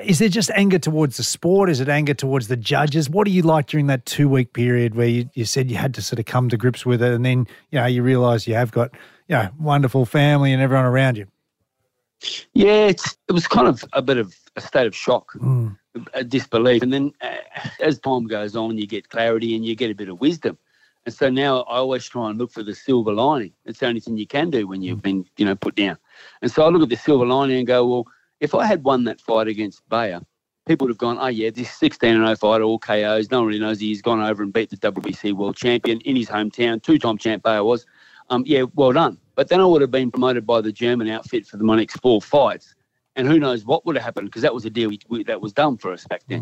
is 0.01 0.19
there 0.19 0.29
just 0.29 0.49
anger 0.51 0.79
towards 0.79 1.17
the 1.17 1.23
sport? 1.23 1.69
Is 1.69 1.81
it 1.81 1.89
anger 1.89 2.13
towards 2.13 2.47
the 2.47 2.55
judges? 2.55 3.09
What 3.09 3.25
do 3.25 3.31
you 3.31 3.41
like 3.41 3.67
during 3.67 3.87
that 3.87 4.05
two 4.05 4.29
week 4.29 4.53
period 4.53 4.95
where 4.95 5.07
you, 5.07 5.29
you 5.33 5.43
said 5.43 5.69
you 5.69 5.75
had 5.75 5.93
to 5.95 6.01
sort 6.01 6.19
of 6.19 6.25
come 6.25 6.47
to 6.49 6.57
grips 6.57 6.85
with 6.85 7.01
it, 7.01 7.11
and 7.11 7.25
then 7.25 7.47
you 7.71 7.79
know 7.79 7.85
you 7.85 8.01
realise 8.01 8.47
you 8.47 8.55
have 8.55 8.71
got 8.71 8.91
you 9.27 9.35
know 9.35 9.49
wonderful 9.59 10.05
family 10.05 10.53
and 10.53 10.61
everyone 10.61 10.85
around 10.85 11.17
you? 11.17 11.27
Yeah, 12.53 12.87
it's, 12.87 13.17
it 13.27 13.31
was 13.31 13.47
kind 13.47 13.67
of 13.67 13.83
a 13.93 14.01
bit 14.01 14.17
of 14.17 14.35
a 14.55 14.61
state 14.61 14.87
of 14.87 14.95
shock, 14.95 15.31
Mm. 15.33 15.77
a 16.13 16.23
disbelief. 16.23 16.81
And 16.83 16.91
then 16.93 17.11
uh, 17.21 17.37
as 17.81 17.99
time 17.99 18.27
goes 18.27 18.55
on, 18.55 18.77
you 18.77 18.85
get 18.87 19.09
clarity 19.09 19.55
and 19.55 19.65
you 19.65 19.75
get 19.75 19.91
a 19.91 19.95
bit 19.95 20.09
of 20.09 20.19
wisdom. 20.19 20.57
And 21.05 21.13
so 21.15 21.29
now 21.29 21.61
I 21.61 21.77
always 21.77 22.05
try 22.05 22.29
and 22.29 22.37
look 22.37 22.51
for 22.51 22.61
the 22.61 22.75
silver 22.75 23.13
lining. 23.13 23.53
It's 23.65 23.79
the 23.79 23.87
only 23.87 24.01
thing 24.01 24.17
you 24.17 24.27
can 24.27 24.49
do 24.49 24.67
when 24.67 24.81
you've 24.81 25.01
been, 25.01 25.25
you 25.37 25.45
know, 25.45 25.55
put 25.55 25.75
down. 25.75 25.97
And 26.41 26.51
so 26.51 26.65
I 26.65 26.69
look 26.69 26.83
at 26.83 26.89
the 26.89 26.97
silver 26.97 27.25
lining 27.25 27.57
and 27.57 27.67
go, 27.67 27.87
well, 27.87 28.07
if 28.41 28.53
I 28.53 28.65
had 28.65 28.83
won 28.83 29.05
that 29.05 29.21
fight 29.21 29.47
against 29.47 29.87
Beyer, 29.89 30.21
people 30.67 30.85
would 30.85 30.91
have 30.91 30.97
gone, 30.97 31.17
oh, 31.19 31.27
yeah, 31.27 31.49
this 31.49 31.71
16 31.71 32.15
0 32.15 32.35
fighter, 32.35 32.63
all 32.63 32.79
KOs. 32.79 33.31
No 33.31 33.39
one 33.39 33.47
really 33.47 33.59
knows 33.59 33.79
he's 33.79 34.01
gone 34.01 34.21
over 34.21 34.43
and 34.43 34.53
beat 34.53 34.69
the 34.69 34.77
WBC 34.77 35.33
world 35.33 35.55
champion 35.55 35.99
in 36.01 36.15
his 36.15 36.27
hometown. 36.29 36.83
Two 36.83 36.99
time 36.99 37.17
champ 37.17 37.43
Beyer 37.43 37.63
was. 37.63 37.85
Um, 38.29 38.43
yeah, 38.45 38.63
well 38.75 38.91
done. 38.91 39.17
But 39.35 39.47
then 39.47 39.61
I 39.61 39.65
would 39.65 39.81
have 39.81 39.91
been 39.91 40.11
promoted 40.11 40.45
by 40.45 40.61
the 40.61 40.71
German 40.71 41.09
outfit 41.09 41.47
for 41.47 41.57
the 41.57 41.63
my 41.63 41.77
next 41.77 41.97
four 42.01 42.21
fights. 42.21 42.75
And 43.15 43.27
who 43.27 43.39
knows 43.39 43.65
what 43.65 43.85
would 43.85 43.95
have 43.95 44.05
happened 44.05 44.27
because 44.27 44.43
that 44.43 44.53
was 44.53 44.65
a 44.65 44.69
deal 44.69 44.89
we, 44.89 44.99
we, 45.09 45.23
that 45.23 45.41
was 45.41 45.51
done 45.51 45.77
for 45.77 45.91
us 45.91 46.05
back 46.07 46.21
then. 46.29 46.41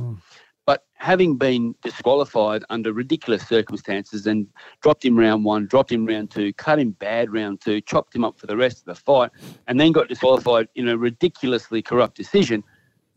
But 0.65 0.85
having 0.95 1.37
been 1.37 1.75
disqualified 1.81 2.63
under 2.69 2.91
ridiculous 2.91 3.47
circumstances 3.47 4.27
and 4.27 4.47
dropped 4.81 5.05
him 5.05 5.17
round 5.17 5.45
one, 5.45 5.65
dropped 5.65 5.91
him 5.91 6.05
round 6.05 6.29
two, 6.29 6.51
cut 6.53 6.77
him 6.77 6.91
bad 6.91 7.31
round 7.31 7.61
two, 7.61 7.79
chopped 7.81 8.13
him 8.13 8.25
up 8.25 8.37
for 8.37 8.47
the 8.47 8.57
rest 8.57 8.79
of 8.79 8.85
the 8.85 8.95
fight, 8.95 9.31
and 9.67 9.79
then 9.79 9.93
got 9.93 10.09
disqualified 10.09 10.67
in 10.75 10.89
a 10.89 10.97
ridiculously 10.97 11.81
corrupt 11.81 12.17
decision, 12.17 12.63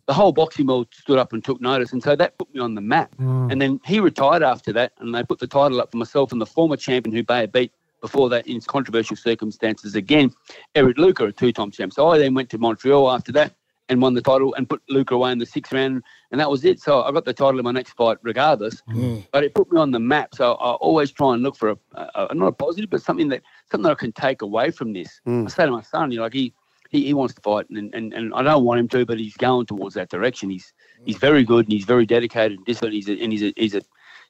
the 0.06 0.14
whole 0.14 0.32
boxing 0.32 0.66
world 0.66 0.88
stood 0.92 1.18
up 1.18 1.32
and 1.32 1.44
took 1.44 1.60
notice. 1.60 1.92
And 1.92 2.02
so 2.02 2.14
that 2.16 2.38
put 2.38 2.52
me 2.54 2.60
on 2.60 2.74
the 2.74 2.80
map. 2.80 3.14
And 3.50 3.60
then 3.60 3.80
he 3.84 3.98
retired 4.00 4.42
after 4.42 4.72
that, 4.74 4.92
and 4.98 5.14
they 5.14 5.24
put 5.24 5.40
the 5.40 5.46
title 5.46 5.80
up 5.80 5.90
for 5.90 5.96
myself 5.98 6.32
and 6.32 6.40
the 6.40 6.46
former 6.46 6.76
champion 6.76 7.14
who 7.14 7.22
Beyer 7.24 7.48
beat 7.48 7.72
before 8.00 8.28
that 8.30 8.47
in 8.47 8.61
controversial 8.61 9.16
circumstances 9.16 9.95
again, 9.95 10.33
Eric 10.75 10.99
Lucas, 10.99 11.28
a 11.28 11.33
two 11.33 11.52
time 11.52 11.71
champ. 11.71 11.92
So 11.92 12.09
I 12.09 12.19
then 12.19 12.35
went 12.35 12.50
to 12.50 12.59
Montreal 12.59 13.11
after 13.11 13.33
that 13.33 13.54
and 13.88 14.00
won 14.00 14.14
the 14.14 14.23
title 14.23 14.54
and 14.54 14.69
put 14.69 14.80
Lucas 14.88 15.14
away 15.14 15.33
in 15.33 15.38
the 15.38 15.47
sixth 15.47 15.73
round, 15.73 16.02
and 16.30 16.40
that 16.40 16.49
was 16.49 16.64
it. 16.64 16.80
So 16.80 17.02
I 17.02 17.11
got 17.11 17.25
the 17.25 17.33
title 17.33 17.59
in 17.59 17.64
my 17.64 17.73
next 17.73 17.92
fight 17.92 18.19
regardless, 18.23 18.83
mm. 18.88 19.26
but 19.33 19.42
it 19.42 19.54
put 19.54 19.71
me 19.73 19.80
on 19.80 19.90
the 19.90 19.99
map. 19.99 20.35
So 20.35 20.52
I 20.54 20.73
always 20.75 21.11
try 21.11 21.35
and 21.35 21.42
look 21.42 21.57
for 21.57 21.71
a, 21.71 21.76
a, 21.95 22.28
a 22.30 22.35
not 22.35 22.47
a 22.47 22.52
positive, 22.52 22.88
but 22.88 23.02
something 23.02 23.28
that 23.30 23.42
something 23.71 23.83
that 23.83 23.92
I 23.92 23.97
can 23.97 24.12
take 24.12 24.42
away 24.42 24.71
from 24.71 24.92
this. 24.92 25.21
Mm. 25.26 25.47
I 25.47 25.49
say 25.49 25.66
to 25.66 25.73
my 25.73 25.83
son, 25.83 26.11
you 26.11 26.19
know, 26.19 26.25
like 26.25 26.35
he. 26.35 26.54
He, 26.92 27.07
he 27.07 27.14
wants 27.14 27.35
to 27.35 27.40
fight, 27.40 27.71
and, 27.71 27.95
and, 27.95 28.12
and 28.12 28.35
I 28.35 28.42
don't 28.42 28.64
want 28.64 28.80
him 28.80 28.88
to, 28.88 29.07
but 29.07 29.16
he's 29.16 29.37
going 29.37 29.64
towards 29.64 29.95
that 29.95 30.09
direction. 30.09 30.50
He's 30.50 30.73
mm. 31.00 31.07
he's 31.07 31.19
very 31.19 31.45
good, 31.45 31.66
and 31.66 31.73
he's 31.73 31.85
very 31.85 32.04
dedicated 32.04 32.59
and 32.59 32.66
disciplined. 32.66 32.95
He's 32.95 33.09
a, 33.09 33.12
and 33.12 33.30
he's 33.30 33.45
a, 33.45 33.52
he's 33.57 33.76
a 33.76 33.83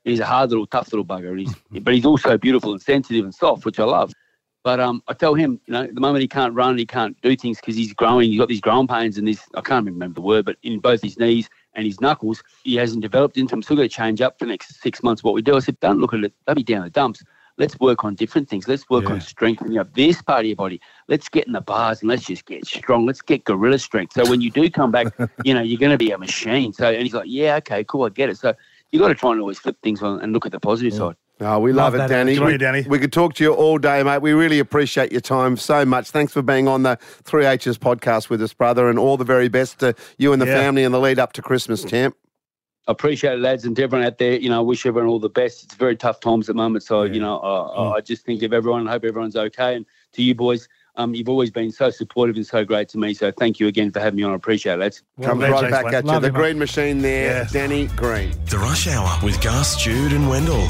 he's 0.05 0.21
a 0.21 0.27
hard 0.27 0.51
little, 0.51 0.67
tough 0.67 0.93
little 0.93 1.05
bugger. 1.05 1.39
He's, 1.39 1.55
but 1.83 1.95
he's 1.95 2.07
also 2.07 2.39
beautiful 2.39 2.73
and 2.73 2.81
sensitive 2.81 3.25
and 3.25 3.35
soft, 3.35 3.65
which 3.65 3.79
I 3.79 3.85
love. 3.85 4.13
But 4.63 4.79
um, 4.79 5.03
I 5.09 5.15
tell 5.15 5.35
him, 5.35 5.59
you 5.67 5.73
know, 5.73 5.87
the 5.87 6.01
moment 6.01 6.21
he 6.21 6.29
can't 6.29 6.55
run, 6.55 6.77
he 6.77 6.85
can't 6.85 7.19
do 7.23 7.35
things 7.35 7.59
because 7.59 7.77
he's 7.77 7.95
growing. 7.95 8.31
He's 8.31 8.39
got 8.39 8.49
these 8.49 8.61
growing 8.61 8.87
pains 8.87 9.17
and 9.17 9.27
this, 9.27 9.43
I 9.55 9.63
can't 9.63 9.87
remember 9.87 10.17
the 10.17 10.21
word, 10.21 10.45
but 10.45 10.57
in 10.63 10.81
both 10.81 11.01
his 11.01 11.19
knees 11.19 11.49
and 11.75 11.87
his 11.87 12.01
knuckles, 12.01 12.43
he 12.63 12.77
hasn't 12.77 13.01
developed 13.01 13.39
into 13.39 13.53
them. 13.53 13.63
Still 13.63 13.77
got 13.77 13.83
to 13.83 13.89
change 13.89 14.21
up 14.21 14.39
for 14.39 14.45
the 14.45 14.51
next 14.51 14.81
six 14.83 15.03
months 15.03 15.25
what 15.25 15.33
we 15.33 15.41
do. 15.41 15.57
I 15.57 15.61
said, 15.61 15.81
don't 15.81 15.99
look 15.99 16.13
at 16.13 16.25
it, 16.25 16.35
don't 16.47 16.57
be 16.57 16.63
down 16.63 16.83
the 16.83 16.91
dumps. 16.91 17.23
Let's 17.57 17.79
work 17.79 18.05
on 18.05 18.15
different 18.15 18.49
things. 18.49 18.67
Let's 18.67 18.89
work 18.89 19.11
on 19.11 19.21
strengthening 19.21 19.77
up 19.77 19.93
this 19.93 20.23
part 20.23 20.41
of 20.41 20.47
your 20.47 20.57
body. 20.57 20.81
Let's 21.09 21.29
get 21.29 21.47
in 21.47 21.53
the 21.53 21.61
bars 21.61 22.01
and 22.01 22.09
let's 22.09 22.25
just 22.25 22.47
get 22.47 22.65
strong. 22.65 23.05
Let's 23.05 23.21
get 23.21 23.45
gorilla 23.45 23.79
strength. 23.79 24.15
So 24.15 24.29
when 24.31 24.41
you 24.41 24.51
do 24.51 24.71
come 24.71 24.91
back, 24.91 25.09
you 25.45 25.53
know, 25.53 25.61
you're 25.61 25.79
going 25.79 25.93
to 25.93 25.99
be 25.99 26.11
a 26.11 26.17
machine. 26.17 26.73
So, 26.73 26.91
and 26.91 27.03
he's 27.03 27.13
like, 27.13 27.27
yeah, 27.29 27.57
okay, 27.57 27.85
cool, 27.85 28.05
I 28.05 28.09
get 28.09 28.31
it. 28.31 28.39
So 28.39 28.55
you 28.93 28.99
got 28.99 29.09
to 29.09 29.15
try 29.15 29.33
and 29.33 29.41
always 29.41 29.59
flip 29.59 29.77
things 29.83 30.03
on 30.03 30.21
and 30.21 30.33
look 30.33 30.47
at 30.47 30.53
the 30.53 30.61
positive 30.61 30.95
side. 30.95 31.17
Oh, 31.43 31.59
we 31.59 31.73
love, 31.73 31.95
Love 31.95 32.05
it, 32.05 32.13
Danny. 32.13 32.33
attitude. 32.33 32.33
We, 32.33 32.35
Good 32.35 32.43
on 32.45 32.53
you, 32.53 32.59
Danny. 32.83 32.89
we 32.89 32.99
could 32.99 33.13
talk 33.15 33.33
to 33.35 33.45
you 33.45 33.55
all 33.55 33.79
day, 33.79 34.03
mate. 34.03 34.21
We 34.21 34.33
really 34.35 34.59
appreciate 34.59 35.11
your 35.11 35.23
time 35.23 35.57
so 35.57 35.87
much. 35.87 36.11
Thanks 36.11 36.35
for 36.35 36.43
being 36.43 36.69
on 36.69 36.83
the 36.83 36.99
3H's 37.25 37.79
podcast 37.79 38.29
with 38.29 38.43
us, 38.43 38.53
brother, 38.53 38.91
and 38.91 38.99
all 38.99 39.17
the 39.17 39.25
very 39.25 39.49
best 39.49 39.79
to 39.79 39.95
you 40.19 40.35
and 40.35 40.43
the 40.43 40.47
Yeah. 40.47 40.61
family 40.61 40.83
in 40.85 40.93
the 40.93 41.01
lead 41.01 41.19
up 41.19 41.33
to 41.35 41.43
Christmas, 41.43 41.83
champ. 41.83 42.15
I 42.87 42.93
appreciate 42.93 43.35
it, 43.35 43.41
lads, 43.41 43.65
and 43.65 43.75
to 43.77 43.83
everyone 43.85 44.07
out 44.07 44.19
there. 44.19 44.35
You 44.39 44.51
know, 44.51 44.63
wish 44.63 44.85
everyone 44.85 45.09
all 45.09 45.19
the 45.21 45.29
best. 45.31 45.65
It's 45.65 45.75
very 45.77 45.97
tough 45.97 46.21
times 46.21 46.49
at 46.51 46.57
the 46.57 46.63
moment, 46.63 46.83
so 46.83 47.05
you 47.05 47.21
know, 47.21 47.39
I, 47.41 47.47
mm. 47.79 47.93
I 47.97 48.01
just 48.01 48.25
think 48.27 48.43
of 48.43 48.53
everyone. 48.53 48.87
I 48.89 48.91
hope 48.91 49.05
everyone's 49.05 49.37
okay, 49.37 49.77
and 49.77 49.87
to 50.15 50.23
you 50.23 50.35
boys, 50.35 50.69
um, 50.97 51.15
you've 51.15 51.29
always 51.29 51.51
been 51.51 51.71
so 51.71 51.91
supportive 51.91 52.37
and 52.37 52.47
so 52.47 52.65
great 52.65 52.89
to 52.91 52.99
me. 52.99 53.15
So 53.15 53.31
thank 53.33 53.61
you 53.61 53.67
again 53.69 53.91
for 53.91 54.01
having 54.01 54.17
me 54.17 54.23
on. 54.23 54.33
I 54.33 54.35
appreciate 54.35 54.75
it, 54.75 54.79
lads. 54.79 55.03
Comes 55.23 55.41
Well, 55.41 55.53
right 55.63 55.71
back 55.71 55.93
at 55.93 56.05
you. 56.05 56.11
Love 56.11 56.23
The 56.23 56.29
you, 56.29 56.35
green 56.35 56.59
machine 56.59 56.99
there, 57.03 57.43
Yeah. 57.43 57.49
Danny 57.53 57.87
Green. 57.97 58.33
The 58.47 58.59
Rush 58.59 58.87
Hour 58.89 59.19
with 59.25 59.41
Gus, 59.41 59.83
Jude, 59.83 60.13
and 60.13 60.29
Wendell. 60.29 60.69